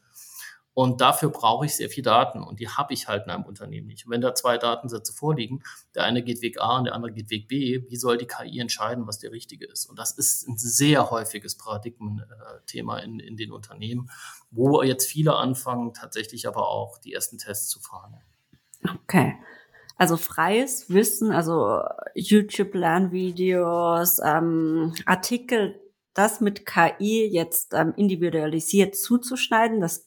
[0.78, 3.86] Und dafür brauche ich sehr viel Daten und die habe ich halt in einem Unternehmen
[3.86, 4.04] nicht.
[4.04, 5.62] Und wenn da zwei Datensätze vorliegen,
[5.94, 8.60] der eine geht Weg A und der andere geht Weg B, wie soll die KI
[8.60, 9.86] entscheiden, was der richtige ist?
[9.86, 14.10] Und das ist ein sehr häufiges Paradigmenthema in, in den Unternehmen,
[14.50, 18.14] wo jetzt viele anfangen, tatsächlich aber auch die ersten Tests zu fahren.
[19.02, 19.34] Okay.
[19.96, 21.80] Also freies Wissen, also
[22.14, 25.80] YouTube-Lernvideos, ähm, Artikel,
[26.12, 30.05] das mit KI jetzt ähm, individualisiert zuzuschneiden, das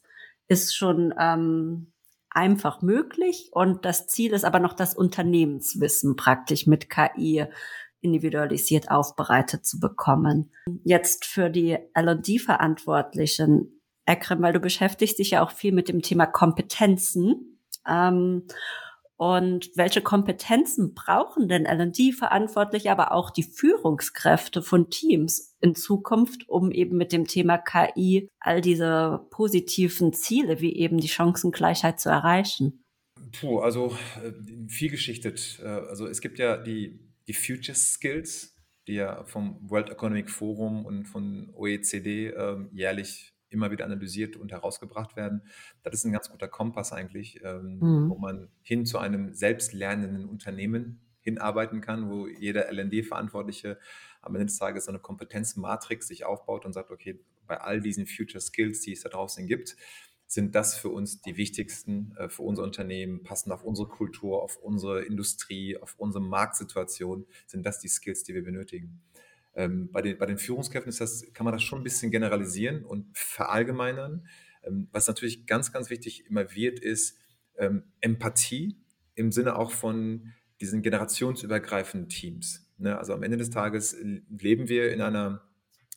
[0.49, 1.93] ist schon ähm,
[2.29, 7.45] einfach möglich und das Ziel ist aber noch das Unternehmenswissen praktisch mit KI
[8.01, 10.51] individualisiert aufbereitet zu bekommen.
[10.83, 16.25] Jetzt für die L&D-Verantwortlichen, Ekrem, weil du beschäftigst dich ja auch viel mit dem Thema
[16.25, 17.59] Kompetenzen.
[17.87, 18.47] Ähm,
[19.19, 26.71] und welche Kompetenzen brauchen denn L&D-Verantwortliche, aber auch die Führungskräfte von Teams in Zukunft, um
[26.71, 32.85] eben mit dem Thema KI all diese positiven Ziele wie eben die Chancengleichheit zu erreichen?
[33.37, 34.31] Puh, also äh,
[34.69, 35.59] viel geschichtet.
[35.61, 38.55] Äh, also es gibt ja die, die Future Skills,
[38.87, 44.51] die ja vom World Economic Forum und von OECD ähm, jährlich immer wieder analysiert und
[44.51, 45.43] herausgebracht werden.
[45.83, 48.09] Das ist ein ganz guter Kompass eigentlich, ähm, mhm.
[48.09, 53.77] wo man hin zu einem selbstlernenden Unternehmen hinarbeiten kann, wo jeder LND-Verantwortliche
[54.21, 58.05] am Ende des Tages so eine Kompetenzmatrix sich aufbaut und sagt, okay, bei all diesen
[58.05, 59.75] Future Skills, die es da draußen gibt,
[60.27, 64.57] sind das für uns die wichtigsten äh, für unser Unternehmen, passend auf unsere Kultur, auf
[64.57, 69.01] unsere Industrie, auf unsere Marktsituation, sind das die Skills, die wir benötigen.
[69.55, 72.85] Ähm, bei, den, bei den Führungskräften ist das, kann man das schon ein bisschen generalisieren
[72.85, 74.27] und verallgemeinern.
[74.63, 77.17] Ähm, was natürlich ganz, ganz wichtig immer wird, ist
[77.57, 78.77] ähm, Empathie
[79.15, 82.69] im Sinne auch von diesen generationsübergreifenden Teams.
[82.77, 82.97] Ne?
[82.97, 83.95] Also am Ende des Tages
[84.29, 85.41] leben wir in einer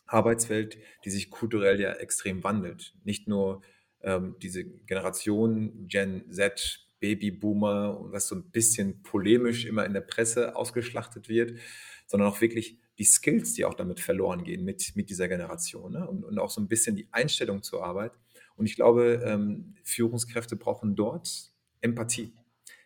[0.06, 2.94] Arbeitswelt, die sich kulturell ja extrem wandelt.
[3.04, 3.62] Nicht nur
[4.02, 10.54] ähm, diese Generation Gen Z, Babyboomer, was so ein bisschen polemisch immer in der Presse
[10.54, 11.58] ausgeschlachtet wird,
[12.06, 16.06] sondern auch wirklich die Skills, die auch damit verloren gehen mit, mit dieser Generation ne?
[16.06, 18.12] und, und auch so ein bisschen die Einstellung zur Arbeit.
[18.54, 22.32] Und ich glaube, ähm, Führungskräfte brauchen dort Empathie.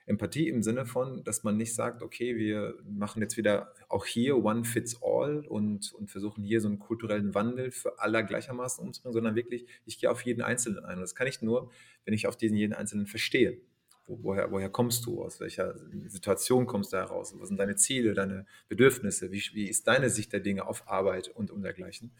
[0.06, 4.42] Empathie im Sinne von, dass man nicht sagt, okay, wir machen jetzt wieder auch hier
[4.42, 9.12] One Fits All und, und versuchen hier so einen kulturellen Wandel für alle gleichermaßen umzubringen,
[9.12, 10.94] sondern wirklich, ich gehe auf jeden Einzelnen ein.
[10.94, 11.70] Und das kann ich nur,
[12.06, 13.60] wenn ich auf diesen jeden Einzelnen verstehe.
[14.06, 15.22] Wo, woher, woher kommst du?
[15.22, 15.74] Aus welcher
[16.06, 17.34] Situation kommst du heraus?
[17.38, 19.32] Was sind deine Ziele, deine Bedürfnisse?
[19.32, 22.12] Wie, wie ist deine Sicht der Dinge auf Arbeit und um dergleichen?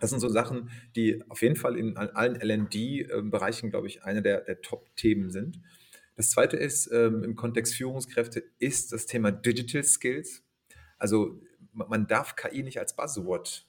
[0.00, 4.40] Das sind so Sachen, die auf jeden Fall in allen LD-Bereichen, glaube ich, eine der,
[4.40, 5.60] der Top-Themen sind.
[6.16, 10.42] Das zweite ist ähm, im Kontext Führungskräfte ist das Thema Digital Skills.
[10.98, 11.40] Also
[11.72, 13.66] man darf KI nicht als Buzzword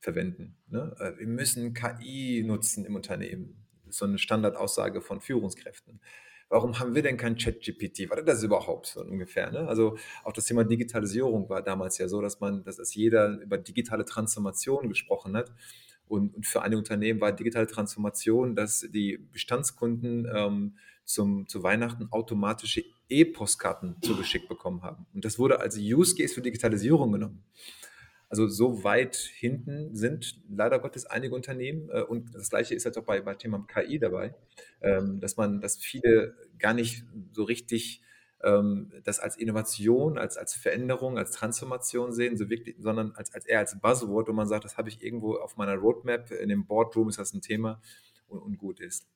[0.00, 0.56] verwenden.
[0.68, 0.94] Ne?
[0.98, 3.66] Äh, wir müssen KI nutzen im Unternehmen.
[3.84, 6.00] Das ist so eine Standardaussage von Führungskräften.
[6.48, 8.08] Warum haben wir denn kein ChatGPT?
[8.08, 9.50] War das überhaupt so ungefähr?
[9.50, 9.66] Ne?
[9.68, 14.04] Also auch das Thema Digitalisierung war damals ja so, dass man, dass jeder über digitale
[14.04, 15.52] Transformation gesprochen hat.
[16.06, 22.08] Und, und für eine Unternehmen war digitale Transformation, dass die Bestandskunden ähm, zum, zu Weihnachten
[22.12, 25.06] automatische E-Postkarten zugeschickt bekommen haben.
[25.14, 27.44] Und das wurde als Use Case für Digitalisierung genommen.
[28.28, 32.98] Also so weit hinten sind leider Gottes einige Unternehmen äh, und das gleiche ist jetzt
[32.98, 34.34] auch bei, bei Thema KI dabei,
[34.80, 38.02] ähm, dass man, dass viele gar nicht so richtig
[38.42, 43.46] ähm, das als Innovation, als, als Veränderung, als Transformation sehen, so wirklich, sondern als, als
[43.46, 46.66] eher als Buzzword, wo man sagt, das habe ich irgendwo auf meiner Roadmap, in dem
[46.66, 47.80] Boardroom ist das ein Thema
[48.26, 49.06] und, und gut ist.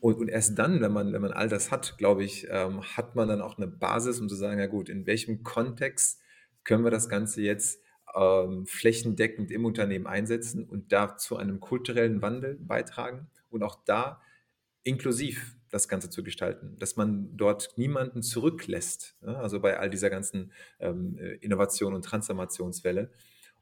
[0.00, 3.16] Und, und erst dann, wenn man, wenn man all das hat, glaube ich, ähm, hat
[3.16, 6.20] man dann auch eine Basis, um zu sagen, ja gut, in welchem Kontext
[6.64, 7.82] können wir das Ganze jetzt
[8.14, 14.20] ähm, flächendeckend im Unternehmen einsetzen und da zu einem kulturellen Wandel beitragen und auch da
[14.82, 20.08] inklusiv das Ganze zu gestalten, dass man dort niemanden zurücklässt, ja, also bei all dieser
[20.08, 23.10] ganzen ähm, Innovation und Transformationswelle,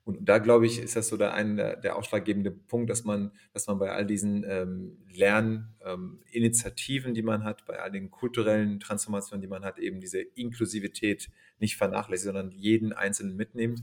[0.06, 3.66] und da glaube ich, ist das so der, ein, der ausschlaggebende Punkt, dass man, dass
[3.66, 9.42] man bei all diesen ähm, Lerninitiativen, ähm, die man hat, bei all den kulturellen Transformationen,
[9.42, 11.28] die man hat, eben diese Inklusivität
[11.58, 13.82] nicht vernachlässigt, sondern jeden Einzelnen mitnimmt.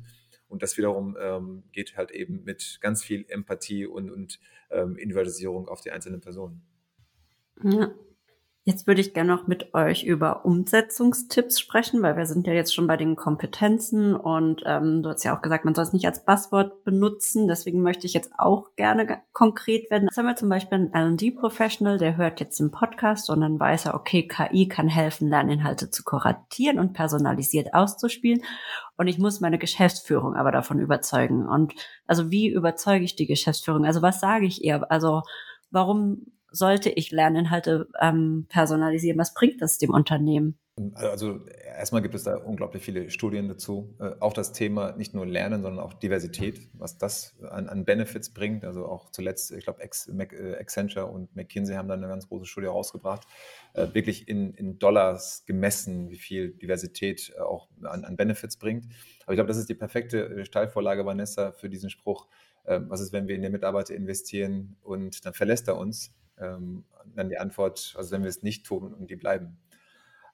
[0.54, 4.40] Und das wiederum ähm, geht halt eben mit ganz viel Empathie und, und
[4.70, 6.62] ähm, Individualisierung auf die einzelnen Personen.
[7.64, 7.92] Ja,
[8.66, 12.74] Jetzt würde ich gerne noch mit euch über Umsetzungstipps sprechen, weil wir sind ja jetzt
[12.74, 16.06] schon bei den Kompetenzen und ähm, du hast ja auch gesagt, man soll es nicht
[16.06, 17.50] als Buzzword benutzen.
[17.50, 20.06] Deswegen möchte ich jetzt auch gerne konkret werden.
[20.06, 23.88] Jetzt haben wir zum Beispiel einen L&D-Professional, der hört jetzt den Podcast und dann weiß
[23.88, 28.44] er, okay, KI kann helfen, Lerninhalte zu kuratieren und personalisiert auszuspielen.
[28.96, 31.50] Und ich muss meine Geschäftsführung aber davon überzeugen.
[31.50, 31.74] Und
[32.08, 33.84] also wie überzeuge ich die Geschäftsführung?
[33.84, 34.90] Also was sage ich ihr?
[34.90, 35.24] Also
[35.70, 39.18] warum sollte ich Lerninhalte ähm, personalisieren?
[39.18, 40.60] Was bringt das dem Unternehmen?
[40.96, 41.46] Also
[41.78, 43.96] erstmal gibt es da unglaublich viele Studien dazu.
[44.00, 48.32] Äh, auch das Thema nicht nur Lernen, sondern auch Diversität, was das an, an Benefits
[48.32, 48.66] bringt.
[48.66, 52.68] Also auch zuletzt, ich glaube, äh, Accenture und McKinsey haben da eine ganz große Studie
[52.68, 53.28] rausgebracht,
[53.74, 58.86] äh, wirklich in, in Dollars gemessen, wie viel Diversität äh, auch an, an Benefits bringt.
[59.26, 62.28] Aber ich glaube, das ist die perfekte äh, Steilvorlage, Vanessa, für diesen Spruch.
[62.66, 66.14] Was ist, wenn wir in den Mitarbeiter investieren und dann verlässt er uns?
[66.40, 66.84] Ähm,
[67.16, 69.58] dann die Antwort, also wenn wir es nicht tun und die bleiben.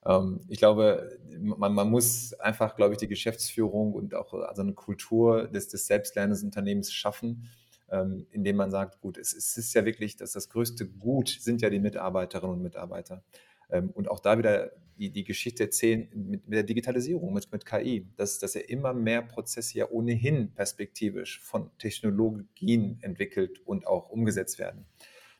[0.05, 4.73] Ähm, ich glaube, man, man, muss einfach, glaube ich, die Geschäftsführung und auch also eine
[4.73, 7.49] Kultur des, des Selbstlernens Unternehmens schaffen,
[7.91, 11.61] ähm, indem man sagt, gut, es, es, ist ja wirklich, dass das größte Gut sind
[11.61, 13.23] ja die Mitarbeiterinnen und Mitarbeiter.
[13.69, 17.65] Ähm, und auch da wieder die, die Geschichte erzählen mit, mit der Digitalisierung, mit, mit
[17.65, 24.09] KI, dass, dass ja immer mehr Prozesse ja ohnehin perspektivisch von Technologien entwickelt und auch
[24.09, 24.85] umgesetzt werden.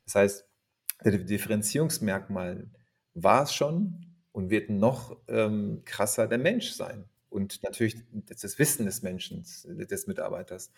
[0.06, 0.49] Das heißt,
[1.04, 2.68] Differenzierungsmerkmal
[3.14, 7.06] war es schon und wird noch ähm, krasser der Mensch sein.
[7.30, 7.96] Und natürlich
[8.28, 10.72] das Wissen des Menschen, des Mitarbeiters.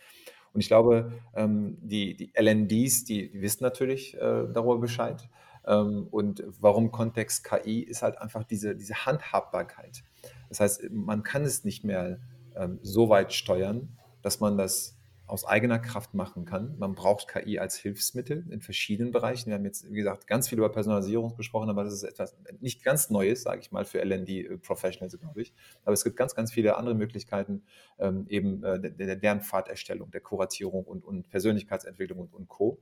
[0.54, 5.30] Und ich glaube, ähm, die, die LNDs, die, die wissen natürlich äh, darüber Bescheid.
[5.66, 10.04] Ähm, und warum Kontext KI ist halt einfach diese, diese Handhabbarkeit.
[10.50, 12.20] Das heißt, man kann es nicht mehr
[12.56, 14.98] ähm, so weit steuern, dass man das
[15.32, 16.78] aus eigener Kraft machen kann.
[16.78, 19.48] Man braucht KI als Hilfsmittel in verschiedenen Bereichen.
[19.48, 22.84] Wir haben jetzt, wie gesagt, ganz viel über Personalisierung gesprochen, aber das ist etwas nicht
[22.84, 25.54] ganz Neues, sage ich mal, für LND-Professionals, glaube ich.
[25.86, 27.64] Aber es gibt ganz, ganz viele andere Möglichkeiten,
[27.98, 32.82] ähm, eben äh, der, der Lernpfaderstellung, der Kuratierung und, und Persönlichkeitsentwicklung und, und Co.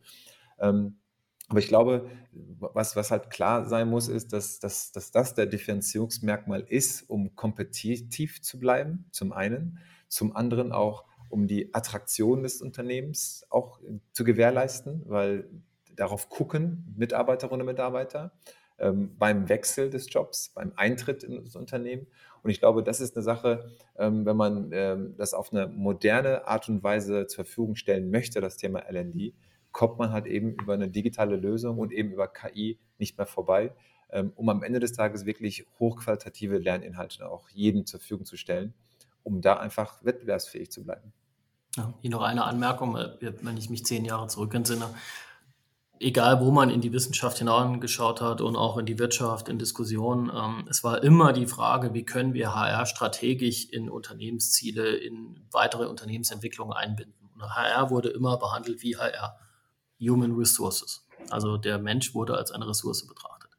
[0.58, 0.98] Ähm,
[1.50, 5.46] Aber ich glaube, was, was halt klar sein muss, ist, dass, dass, dass das der
[5.46, 12.62] Differenzierungsmerkmal ist, um kompetitiv zu bleiben, zum einen, zum anderen auch, um die Attraktion des
[12.62, 13.80] Unternehmens auch
[14.13, 15.50] zu gewährleisten, weil
[15.96, 18.32] darauf gucken Mitarbeiterinnen und Mitarbeiter
[18.80, 22.08] ähm, beim Wechsel des Jobs, beim Eintritt in das Unternehmen.
[22.42, 26.48] Und ich glaube, das ist eine Sache, ähm, wenn man ähm, das auf eine moderne
[26.48, 29.34] Art und Weise zur Verfügung stellen möchte, das Thema LND,
[29.72, 33.74] kommt man halt eben über eine digitale Lösung und eben über KI nicht mehr vorbei,
[34.12, 38.74] ähm, um am Ende des Tages wirklich hochqualitative Lerninhalte auch jedem zur Verfügung zu stellen,
[39.23, 41.13] um da einfach wettbewerbsfähig zu bleiben.
[41.75, 44.89] Ja, hier noch eine Anmerkung, äh, wenn ich mich zehn Jahre zurück entsinne.
[46.01, 50.32] Egal, wo man in die Wissenschaft hineingeschaut hat und auch in die Wirtschaft, in Diskussionen,
[50.34, 55.86] ähm, es war immer die Frage, wie können wir HR strategisch in Unternehmensziele, in weitere
[55.86, 57.29] Unternehmensentwicklungen einbinden.
[57.36, 59.38] Und HR wurde immer behandelt wie HR.
[59.99, 61.05] Human Resources.
[61.29, 63.51] Also der Mensch wurde als eine Ressource betrachtet.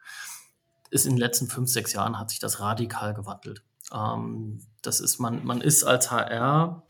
[0.91, 3.63] Ist in den letzten fünf, sechs Jahren hat sich das radikal gewandelt.
[3.93, 6.87] Ähm, das ist, man, man ist als HR,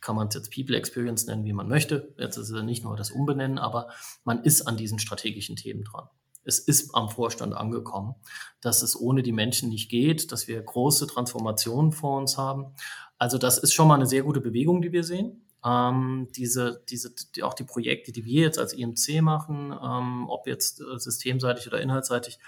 [0.00, 2.14] kann man es jetzt People Experience nennen, wie man möchte.
[2.18, 3.88] Jetzt ist es nicht nur das Umbenennen, aber
[4.24, 6.08] man ist an diesen strategischen Themen dran.
[6.44, 8.14] Es ist am Vorstand angekommen,
[8.60, 12.74] dass es ohne die Menschen nicht geht, dass wir große Transformationen vor uns haben.
[13.18, 15.44] Also das ist schon mal eine sehr gute Bewegung, die wir sehen.
[15.64, 20.46] Ähm, diese, diese, die, auch die Projekte, die wir jetzt als IMC machen, ähm, ob
[20.46, 22.38] jetzt äh, systemseitig oder inhaltsseitig,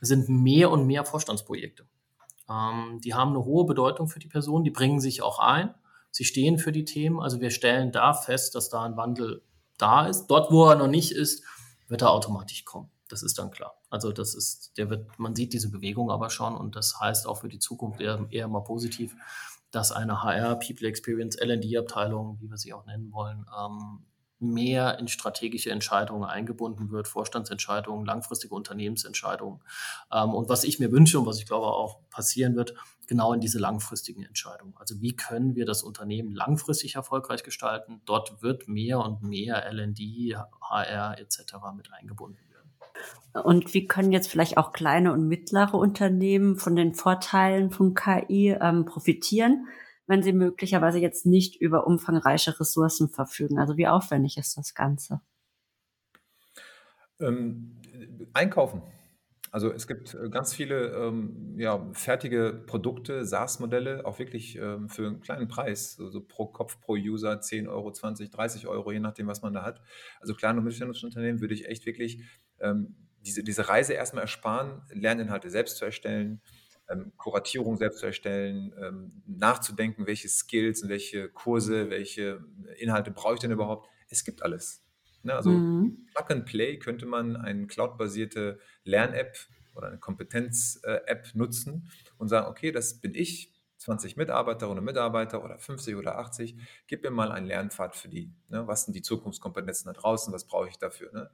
[0.00, 1.86] sind mehr und mehr Vorstandsprojekte.
[2.48, 5.74] Ähm, die haben eine hohe Bedeutung für die Person, die bringen sich auch ein,
[6.10, 7.20] sie stehen für die Themen.
[7.20, 9.42] Also wir stellen da fest, dass da ein Wandel
[9.78, 10.26] da ist.
[10.26, 11.44] Dort, wo er noch nicht ist,
[11.88, 12.90] wird er automatisch kommen.
[13.08, 13.76] Das ist dann klar.
[13.90, 17.38] Also das ist, der wird, man sieht diese Bewegung aber schon und das heißt auch
[17.38, 19.14] für die Zukunft eher, eher mal positiv
[19.74, 24.04] dass eine HR, People Experience, LD-Abteilung, wie wir sie auch nennen wollen, ähm,
[24.52, 29.60] mehr in strategische Entscheidungen eingebunden wird, Vorstandsentscheidungen, langfristige Unternehmensentscheidungen.
[30.12, 32.74] Ähm, und was ich mir wünsche und was ich glaube auch passieren wird,
[33.06, 34.74] genau in diese langfristigen Entscheidungen.
[34.78, 38.00] Also wie können wir das Unternehmen langfristig erfolgreich gestalten?
[38.04, 41.54] Dort wird mehr und mehr LD, HR etc.
[41.76, 42.54] mit eingebunden werden.
[43.44, 48.56] Und wie können jetzt vielleicht auch kleine und mittlere Unternehmen von den Vorteilen von KI
[48.60, 49.66] ähm, profitieren,
[50.06, 53.58] wenn sie möglicherweise jetzt nicht über umfangreiche Ressourcen verfügen?
[53.58, 55.20] Also wie aufwendig ist das Ganze?
[57.20, 57.80] Ähm,
[58.32, 58.82] einkaufen.
[59.54, 65.06] Also es gibt äh, ganz viele ähm, ja, fertige Produkte, SaaS-Modelle, auch wirklich ähm, für
[65.06, 69.28] einen kleinen Preis, also pro Kopf, pro User 10 Euro, 20, 30 Euro, je nachdem,
[69.28, 69.80] was man da hat.
[70.20, 72.24] Also kleine und mittelständische Unternehmen würde ich echt wirklich
[72.58, 76.42] ähm, diese, diese Reise erstmal ersparen, Lerninhalte selbst zu erstellen,
[76.88, 82.44] ähm, Kuratierung selbst zu erstellen, ähm, nachzudenken, welche Skills und welche Kurse, welche
[82.78, 83.88] Inhalte brauche ich denn überhaupt.
[84.08, 84.84] Es gibt alles.
[85.22, 85.34] Ne?
[85.34, 86.06] Also mhm.
[86.14, 89.36] Plug and Play könnte man eine cloud-basierte Lern-App
[89.74, 95.58] oder eine Kompetenz-App nutzen und sagen, okay, das bin ich, 20 Mitarbeiterinnen und Mitarbeiter oder
[95.58, 98.32] 50 oder 80, gib mir mal einen Lernpfad für die.
[98.48, 98.66] Ne?
[98.66, 100.32] Was sind die Zukunftskompetenzen da draußen?
[100.32, 101.12] Was brauche ich dafür?
[101.12, 101.30] Ne?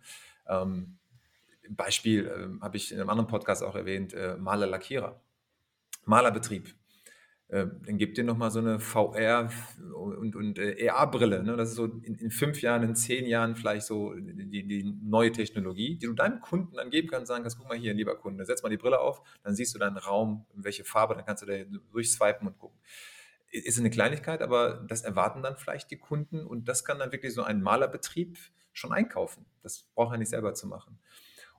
[0.49, 0.99] Ähm,
[1.69, 5.21] Beispiel äh, habe ich in einem anderen Podcast auch erwähnt, äh, Maler Lackierer,
[6.05, 6.75] Malerbetrieb.
[7.51, 9.51] Äh, dann gebt ihr nochmal so eine VR-
[9.93, 11.43] und, und äh, AR-Brille.
[11.43, 11.57] Ne?
[11.57, 15.33] Das ist so in, in, fünf Jahren, in zehn Jahren vielleicht so die, die, neue
[15.33, 18.45] Technologie, die du deinem Kunden dann geben kannst, sagen kannst, guck mal hier, lieber Kunde,
[18.45, 21.47] setz mal die Brille auf, dann siehst du deinen Raum, welche Farbe, dann kannst du
[21.47, 21.55] da
[21.91, 22.79] durchswipen und gucken.
[23.51, 27.35] Ist eine Kleinigkeit, aber das erwarten dann vielleicht die Kunden und das kann dann wirklich
[27.35, 28.39] so ein Malerbetrieb
[28.73, 29.45] schon einkaufen.
[29.65, 31.01] Das braucht er nicht selber zu machen.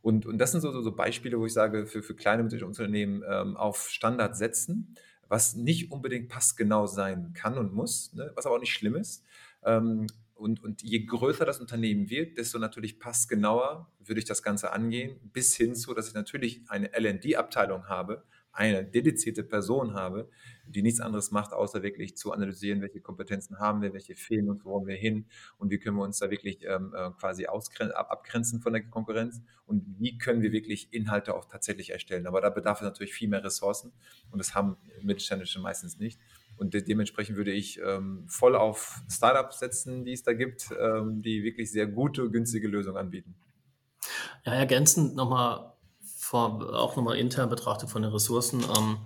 [0.02, 2.66] Und, und das sind so, so, so Beispiele, wo ich sage, für, für kleine mittlere
[2.66, 4.96] Unternehmen ähm, auf Standard setzen,
[5.28, 9.24] was nicht unbedingt passgenau sein kann und muss, ne, was aber auch nicht schlimm ist.
[9.64, 14.74] Ähm, und, und je größer das Unternehmen wird, desto natürlich passgenauer würde ich das Ganze
[14.74, 20.30] angehen, bis hin zu, dass ich natürlich eine LD-Abteilung habe, eine dedizierte Person habe,
[20.66, 24.64] die nichts anderes macht, außer wirklich zu analysieren, welche Kompetenzen haben wir, welche fehlen uns,
[24.66, 25.26] wo wollen wir hin
[25.58, 29.86] und wie können wir uns da wirklich ähm, äh, quasi abgrenzen von der Konkurrenz und
[30.00, 32.28] wie können wir wirklich Inhalte auch tatsächlich erstellen.
[32.28, 33.92] Aber da bedarf es natürlich viel mehr Ressourcen
[34.32, 36.20] und das haben Mittelständische meistens nicht.
[36.58, 41.22] Und de dementsprechend würde ich ähm, voll auf Startups setzen, die es da gibt, ähm,
[41.22, 43.36] die wirklich sehr gute, günstige Lösungen anbieten.
[44.46, 45.71] Ja, ergänzend nochmal
[46.32, 48.64] vor, auch nochmal intern betrachtet von den Ressourcen.
[48.78, 49.00] Ähm,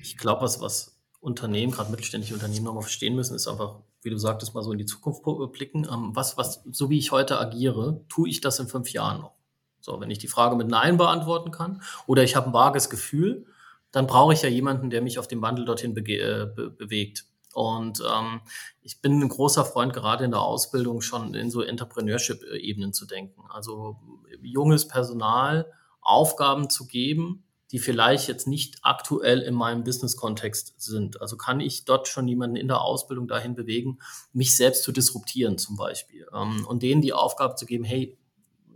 [0.00, 4.16] ich glaube, was, was Unternehmen, gerade mittelständische Unternehmen nochmal verstehen müssen, ist einfach, wie du
[4.16, 5.88] sagtest, mal so in die Zukunft blicken.
[5.92, 9.32] Ähm, was, was, so wie ich heute agiere, tue ich das in fünf Jahren noch?
[9.80, 13.46] So, wenn ich die Frage mit Nein beantworten kann oder ich habe ein vages Gefühl,
[13.90, 17.24] dann brauche ich ja jemanden, der mich auf dem Wandel dorthin be äh, be bewegt.
[17.54, 18.40] Und ähm,
[18.82, 23.42] ich bin ein großer Freund, gerade in der Ausbildung schon in so Entrepreneurship-Ebenen zu denken.
[23.50, 23.96] Also
[24.40, 25.66] junges Personal
[26.02, 31.22] Aufgaben zu geben, die vielleicht jetzt nicht aktuell in meinem Business-Kontext sind.
[31.22, 33.98] Also kann ich dort schon jemanden in der Ausbildung dahin bewegen,
[34.34, 36.26] mich selbst zu disruptieren zum Beispiel.
[36.34, 38.18] Ähm, und denen die Aufgabe zu geben, hey,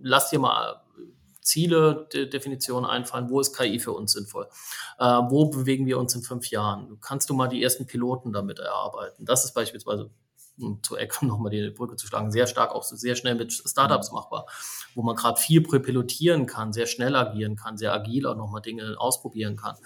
[0.00, 0.82] lass dir mal
[1.42, 4.48] Ziele, De Definitionen einfallen, wo ist KI für uns sinnvoll?
[4.98, 6.98] Äh, wo bewegen wir uns in fünf Jahren?
[7.00, 9.26] Kannst du mal die ersten Piloten damit erarbeiten?
[9.26, 10.10] Das ist beispielsweise
[10.58, 13.52] um zu Eckern nochmal die Brücke zu schlagen, sehr stark auch so sehr schnell mit
[13.52, 14.16] Startups mhm.
[14.16, 14.46] machbar,
[14.94, 18.96] wo man gerade viel pilotieren kann, sehr schnell agieren kann, sehr agil auch nochmal Dinge
[18.98, 19.76] ausprobieren kann.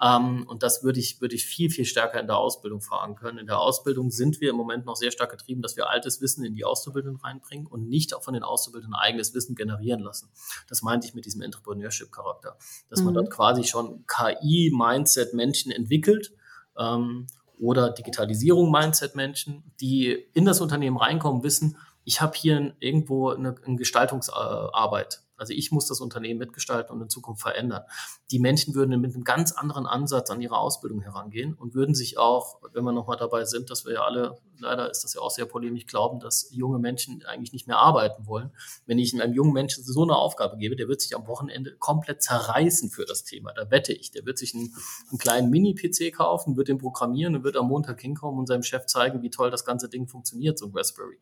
[0.00, 3.38] Ähm, und das würde ich, würde ich viel, viel stärker in der Ausbildung verankern.
[3.38, 6.44] In der Ausbildung sind wir im Moment noch sehr stark getrieben, dass wir altes Wissen
[6.44, 10.30] in die Auszubildenden reinbringen und nicht auch von den Auszubildenden eigenes Wissen generieren lassen.
[10.68, 12.56] Das meinte ich mit diesem Entrepreneurship-Charakter,
[12.88, 13.06] dass mhm.
[13.06, 16.32] man dort quasi schon KI-Mindset Menschen entwickelt,
[16.78, 17.26] ähm,
[17.60, 23.76] oder Digitalisierung Mindset-Menschen, die in das Unternehmen reinkommen, wissen, ich habe hier irgendwo eine, eine
[23.76, 27.84] Gestaltungsarbeit also ich muss das Unternehmen mitgestalten und in Zukunft verändern.
[28.30, 32.18] Die Menschen würden mit einem ganz anderen Ansatz an ihre Ausbildung herangehen und würden sich
[32.18, 35.30] auch, wenn wir nochmal dabei sind, dass wir ja alle, leider ist das ja auch
[35.30, 38.50] sehr polemisch, glauben, dass junge Menschen eigentlich nicht mehr arbeiten wollen.
[38.86, 42.22] Wenn ich einem jungen Menschen so eine Aufgabe gebe, der wird sich am Wochenende komplett
[42.22, 43.52] zerreißen für das Thema.
[43.52, 44.10] Da wette ich.
[44.10, 44.74] Der wird sich einen,
[45.10, 48.86] einen kleinen Mini-PC kaufen, wird den programmieren und wird am Montag hinkommen und seinem Chef
[48.86, 51.18] zeigen, wie toll das ganze Ding funktioniert, so ein Raspberry.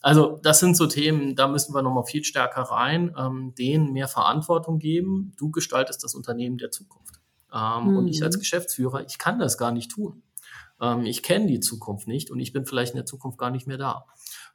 [0.00, 3.14] Also das sind so Themen, da müssen wir nochmal viel stärker rein.
[3.18, 5.32] Ähm, denen mehr Verantwortung geben.
[5.36, 7.20] Du gestaltest das Unternehmen der Zukunft.
[7.52, 7.96] Ähm, mhm.
[7.98, 8.40] Und ich als mhm.
[8.40, 10.22] Geschäftsführer, ich kann das gar nicht tun.
[10.80, 13.66] Ähm, ich kenne die Zukunft nicht und ich bin vielleicht in der Zukunft gar nicht
[13.66, 14.06] mehr da.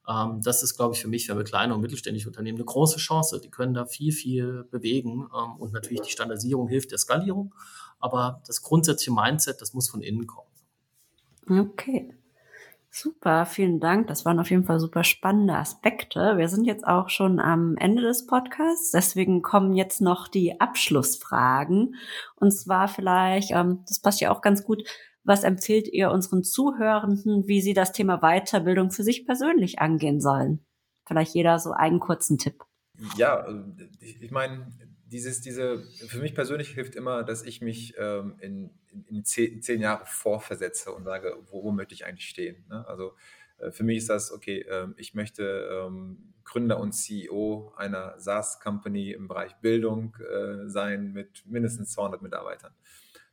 [0.08, 3.40] Ähm, das ist, glaube ich, für mich, für kleine und mittelständische Unternehmen eine große Chance.
[3.42, 7.54] Die können da viel, viel bewegen ähm, und natürlich die Standardisierung hilft der Skalierung.
[8.00, 10.50] Aber das grundsätzliche Mindset, das muss von innen kommen.
[11.48, 12.16] Okay.
[12.98, 14.08] Super, vielen Dank.
[14.08, 16.38] Das waren auf jeden Fall super spannende Aspekte.
[16.38, 21.96] Wir sind jetzt auch schon am Ende des Podcasts, deswegen kommen jetzt noch die Abschlussfragen.
[22.36, 24.88] Und zwar vielleicht, ähm, das passt ja auch ganz gut,
[25.26, 30.66] was empfiehlt ihr unseren Zuhörenden, wie sie das Thema Weiterbildung für sich persönlich angehen sollen?
[31.06, 32.64] Vielleicht jeder so einen kurzen Tipp.
[33.18, 33.46] Ja,
[34.00, 34.68] ich, ich meine,
[35.16, 38.70] dieses, diese, für mich persönlich hilft immer, dass ich mich ähm, in,
[39.08, 42.66] in, zehn, zehn, Jahre vorversetze und sage, wo, wo möchte ich eigentlich stehen.
[42.68, 42.86] Ne?
[42.86, 43.16] Also
[43.60, 49.12] äh, für mich ist das, okay, äh, ich möchte ähm, Gründer und CEO einer SaaS-Company
[49.12, 52.74] im Bereich Bildung äh, sein mit mindestens 200 Mitarbeitern.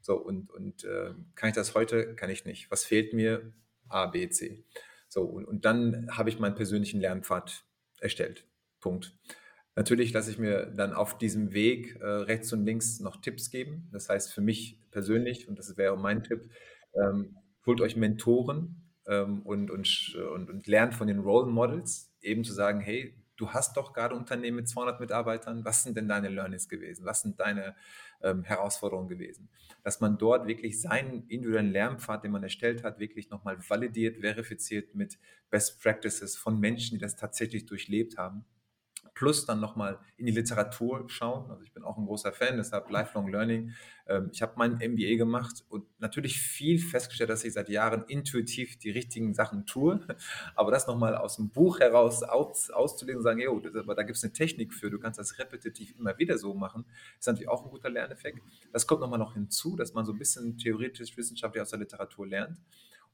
[0.00, 2.14] So, und, und ähm, kann ich das heute?
[2.14, 2.70] Kann ich nicht.
[2.70, 3.52] Was fehlt mir?
[3.88, 4.64] A, B, C.
[5.08, 7.64] So, und, und dann habe ich meinen persönlichen Lernpfad
[8.00, 8.46] erstellt.
[8.78, 9.16] Punkt.
[9.74, 13.88] Natürlich lasse ich mir dann auf diesem Weg äh, rechts und links noch Tipps geben.
[13.90, 16.50] Das heißt für mich persönlich, und das wäre mein Tipp,
[16.94, 22.44] ähm, holt euch Mentoren ähm, und, und, und, und lernt von den Role Models, eben
[22.44, 26.28] zu sagen, hey, du hast doch gerade Unternehmen mit 200 Mitarbeitern, was sind denn deine
[26.28, 27.06] Learnings gewesen?
[27.06, 27.74] Was sind deine
[28.22, 29.48] ähm, Herausforderungen gewesen?
[29.82, 34.94] Dass man dort wirklich seinen individuellen Lernpfad, den man erstellt hat, wirklich nochmal validiert, verifiziert
[34.94, 35.18] mit
[35.48, 38.44] Best Practices von Menschen, die das tatsächlich durchlebt haben
[39.14, 41.50] plus dann nochmal in die Literatur schauen.
[41.50, 43.72] Also ich bin auch ein großer Fan, deshalb Lifelong Learning.
[44.06, 48.78] Ähm, ich habe meinen MBA gemacht und natürlich viel festgestellt, dass ich seit Jahren intuitiv
[48.78, 50.00] die richtigen Sachen tue.
[50.54, 54.24] Aber das nochmal aus dem Buch heraus aus, auszulesen und sagen, jo, da gibt es
[54.24, 56.84] eine Technik für, du kannst das repetitiv immer wieder so machen,
[57.18, 58.40] ist natürlich auch ein guter Lerneffekt.
[58.72, 62.26] Das kommt nochmal noch hinzu, dass man so ein bisschen theoretisch, wissenschaftlich aus der Literatur
[62.26, 62.58] lernt.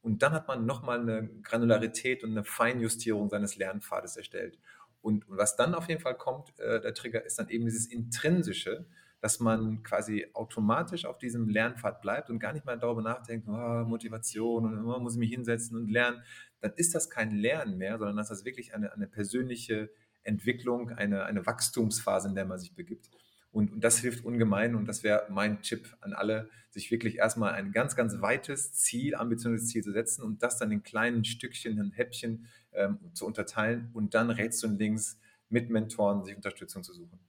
[0.01, 4.57] Und dann hat man nochmal eine Granularität und eine Feinjustierung seines Lernpfades erstellt.
[5.01, 7.87] Und, und was dann auf jeden Fall kommt, äh, der Trigger, ist dann eben dieses
[7.87, 8.85] Intrinsische,
[9.21, 13.85] dass man quasi automatisch auf diesem Lernpfad bleibt und gar nicht mehr darüber nachdenkt, oh,
[13.85, 16.21] Motivation und oh, muss ich mich hinsetzen und lernen.
[16.61, 19.89] Dann ist das kein Lernen mehr, sondern das ist wirklich eine, eine persönliche
[20.23, 23.09] Entwicklung, eine, eine Wachstumsphase, in der man sich begibt.
[23.51, 27.53] Und, und das hilft ungemein und das wäre mein Tipp an alle, sich wirklich erstmal
[27.53, 31.79] ein ganz, ganz weites Ziel, ambitioniertes Ziel zu setzen und das dann in kleinen Stückchen,
[31.79, 36.93] in Häppchen ähm, zu unterteilen und dann rechts und links mit Mentoren sich Unterstützung zu
[36.93, 37.19] suchen.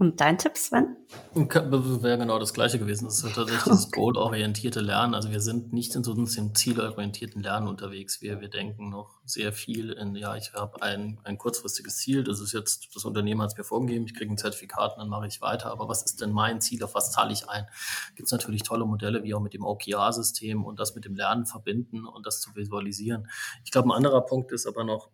[0.00, 0.96] Und dein Tipp, Sven?
[1.34, 3.06] Wäre genau das Gleiche gewesen.
[3.06, 5.12] Das ist tatsächlich das goal-orientierte Lernen.
[5.12, 8.22] Also wir sind nicht in so einem zielorientierten Lernen unterwegs.
[8.22, 12.22] Wir, wir denken noch sehr viel in, ja, ich habe ein, ein kurzfristiges Ziel.
[12.22, 15.08] Das ist jetzt, das Unternehmen hat es mir vorgegeben, ich kriege ein Zertifikat und dann
[15.08, 15.72] mache ich weiter.
[15.72, 16.84] Aber was ist denn mein Ziel?
[16.84, 17.66] Auf was zahle ich ein?
[18.14, 21.44] Gibt es natürlich tolle Modelle, wie auch mit dem OKR-System und das mit dem Lernen
[21.44, 23.28] verbinden und das zu visualisieren.
[23.64, 25.10] Ich glaube, ein anderer Punkt ist aber noch,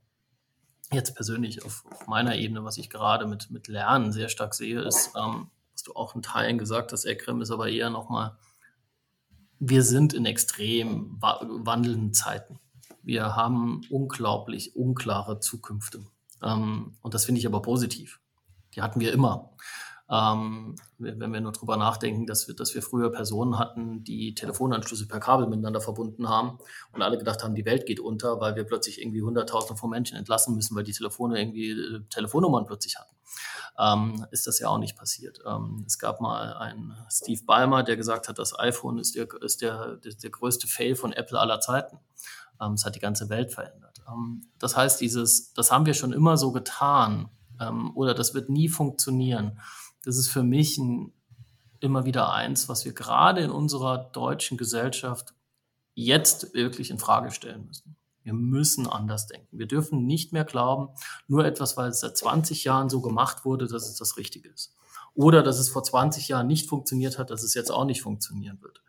[0.94, 4.80] jetzt persönlich auf, auf, meiner Ebene, was ich gerade mit, mit Lernen sehr stark sehe,
[4.80, 8.36] ist, ähm, was du auch in Teilen gesagt hast, Ekrem, ist aber eher nochmal
[9.68, 12.58] wir sind in extrem wandelnden Zeiten.
[13.02, 16.04] Wir haben unglaublich unklare Zukünfte.
[16.42, 18.20] Ähm, und das finde ich aber positiv.
[18.74, 19.50] Die hatten wir immer.
[20.10, 25.08] Ähm, wenn wir nur drüber nachdenken, dass wir, dass wir früher Personen hatten, die Telefonanschlüsse
[25.08, 26.58] per Kabel miteinander verbunden haben
[26.92, 30.18] und alle gedacht haben, die Welt geht unter, weil wir plötzlich irgendwie Hunderttausende von Menschen
[30.18, 33.14] entlassen müssen, weil die Telefone irgendwie äh, Telefonnummern plötzlich hatten.
[33.78, 35.40] Ähm, ist das ja auch nicht passiert.
[35.46, 39.62] Ähm, es gab mal einen Steve Ballmer, der gesagt hat, das iPhone ist der, ist
[39.62, 41.98] der, der, der größte Fail von Apple aller Zeiten.
[42.60, 44.02] Ähm, es hat die ganze Welt verändert.
[44.06, 48.50] Ähm, das heißt, dieses, das haben wir schon immer so getan ähm, oder das wird
[48.50, 49.58] nie funktionieren
[50.04, 51.12] das ist für mich ein,
[51.80, 55.34] immer wieder eins, was wir gerade in unserer deutschen Gesellschaft
[55.94, 57.96] jetzt wirklich in Frage stellen müssen.
[58.22, 59.58] Wir müssen anders denken.
[59.58, 60.88] Wir dürfen nicht mehr glauben,
[61.28, 64.74] nur etwas, weil es seit 20 Jahren so gemacht wurde, dass es das Richtige ist.
[65.14, 68.60] Oder dass es vor 20 Jahren nicht funktioniert hat, dass es jetzt auch nicht funktionieren
[68.62, 68.82] wird.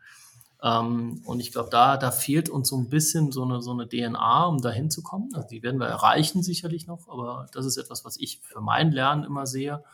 [0.62, 3.86] Ähm, und ich glaube, da, da fehlt uns so ein bisschen so eine, so eine
[3.86, 5.28] DNA, um da hinzukommen.
[5.34, 8.90] Also die werden wir erreichen sicherlich noch, aber das ist etwas, was ich für mein
[8.90, 9.84] Lernen immer sehe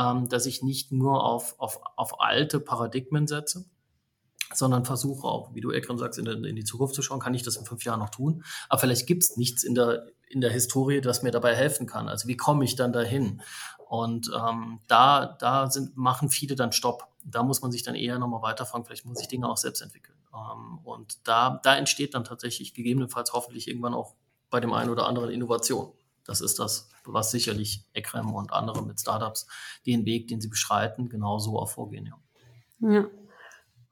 [0.00, 3.64] ähm, dass ich nicht nur auf, auf, auf alte Paradigmen setze,
[4.52, 7.42] sondern versuche auch, wie du Ekram sagst, in, in, die Zukunft zu schauen, kann ich
[7.42, 8.44] das in fünf Jahren noch tun?
[8.68, 12.08] Aber vielleicht gibt es nichts in der, in der Historie, das mir dabei helfen kann.
[12.08, 13.42] Also wie komme ich dann dahin?
[13.88, 17.08] Und ähm, da, da sind, machen viele dann Stopp.
[17.24, 20.16] Da muss man sich dann eher nochmal weiterfragen, vielleicht muss ich Dinge auch selbst entwickeln.
[20.34, 24.14] Ähm, und da, da entsteht dann tatsächlich gegebenenfalls hoffentlich irgendwann auch
[24.48, 25.92] bei dem einen oder anderen Innovation.
[26.30, 29.48] Das ist das, was sicherlich Ekrem und andere mit Startups
[29.84, 32.06] den Weg, den sie beschreiten, genauso auch vorgehen.
[32.78, 32.88] Ja.
[32.88, 33.06] ja.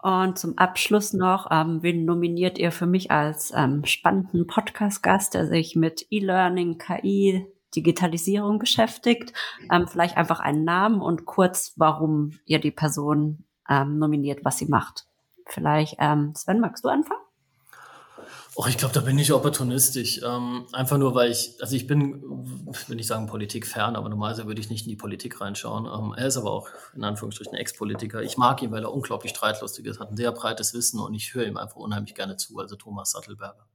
[0.01, 5.49] Und zum Abschluss noch, ähm, wen nominiert ihr für mich als ähm, spannenden Podcast-Gast, der
[5.49, 9.33] sich mit E-Learning, KI, Digitalisierung beschäftigt?
[9.73, 14.67] Ähm, vielleicht einfach einen Namen und kurz, warum ihr die Person ähm, nominiert, was sie
[14.67, 15.09] macht.
[15.45, 17.21] Vielleicht, ähm, Sven, magst du anfangen?
[18.61, 20.21] Oh, ich glaube, da bin ich opportunistisch.
[20.25, 22.21] Ähm, einfach nur, weil ich, also ich bin,
[22.89, 25.87] will nicht sagen Politik fern, aber normalerweise würde ich nicht in die Politik reinschauen.
[25.87, 28.21] Ähm, er ist aber auch in Anführungsstrichen Ex-Politiker.
[28.21, 31.35] Ich mag ihn, weil er unglaublich streitlustig ist, hat ein sehr breites Wissen und ich
[31.35, 32.59] höre ihm einfach unheimlich gerne zu.
[32.59, 33.68] Also Thomas Sattelberger.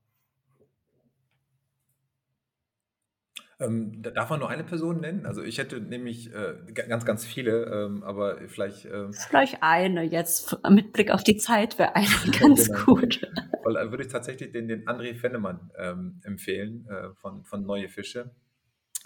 [3.60, 5.26] Ähm, darf man nur eine Person nennen?
[5.26, 8.86] Also ich hätte nämlich äh, ganz, ganz viele, ähm, aber vielleicht.
[8.86, 12.08] Ähm, vielleicht eine jetzt mit Blick auf die Zeit wäre eine
[12.40, 12.86] ganz genau.
[12.86, 13.22] gut.
[13.64, 17.90] Weil, äh, würde ich tatsächlich den, den André Fennemann ähm, empfehlen äh, von, von Neue
[17.90, 18.32] Fische,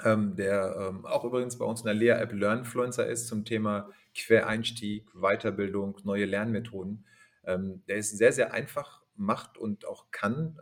[0.03, 5.05] ähm, der ähm, auch übrigens bei uns in der Lehr-App Learnfluencer ist zum Thema Quereinstieg,
[5.13, 7.05] Weiterbildung, neue Lernmethoden.
[7.45, 10.57] der ist sehr, sehr einfach, macht und auch kann,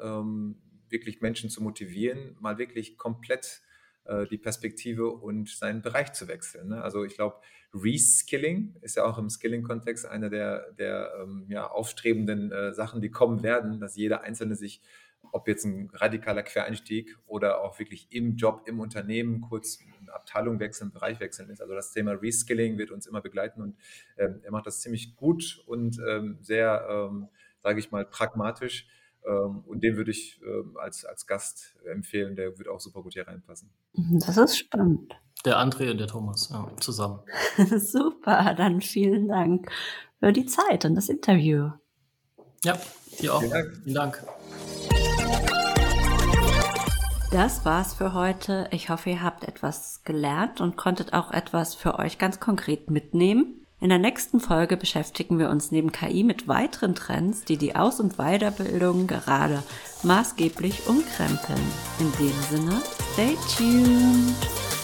[0.90, 3.62] wirklich Menschen zu motivieren, mal wirklich komplett
[4.06, 6.70] äh, die Perspektive und seinen Bereich zu wechseln.
[6.70, 6.82] Ne?
[6.82, 7.38] Also ich glaube,
[7.74, 13.10] Reskilling ist ja auch im Skilling-Kontext eine der, der ähm, ja, aufstrebenden äh, Sachen, die
[13.10, 14.82] kommen werden, dass jeder Einzelne sich,
[15.32, 20.60] ob jetzt ein radikaler Quereinstieg oder auch wirklich im Job, im Unternehmen kurz eine Abteilung
[20.60, 21.62] wechseln, Bereich wechseln ist.
[21.62, 23.76] Also das Thema Reskilling wird uns immer begleiten und
[24.18, 27.28] ähm, er macht das ziemlich gut und ähm, sehr, ähm,
[27.62, 28.88] sage ich mal, pragmatisch.
[29.28, 33.14] Ähm, und den würde ich ähm, als, als Gast empfehlen, der wird auch super gut
[33.14, 33.70] hier reinpassen.
[33.94, 35.14] Mhm, das ist spannend.
[35.44, 37.20] Der André und der Thomas, ja, zusammen.
[37.78, 39.72] super, dann vielen Dank
[40.20, 41.72] für die Zeit und das Interview.
[42.64, 42.80] Ja,
[43.20, 43.42] dir auch.
[43.42, 43.78] Vielen Dank.
[43.84, 44.24] Vielen Dank.
[47.32, 48.68] Das war's für heute.
[48.72, 53.65] Ich hoffe, ihr habt etwas gelernt und konntet auch etwas für euch ganz konkret mitnehmen.
[53.86, 58.00] In der nächsten Folge beschäftigen wir uns neben KI mit weiteren Trends, die die Aus-
[58.00, 59.62] und Weiterbildung gerade
[60.02, 61.62] maßgeblich umkrempeln.
[62.00, 62.82] In dem Sinne,
[63.14, 64.75] stay tuned!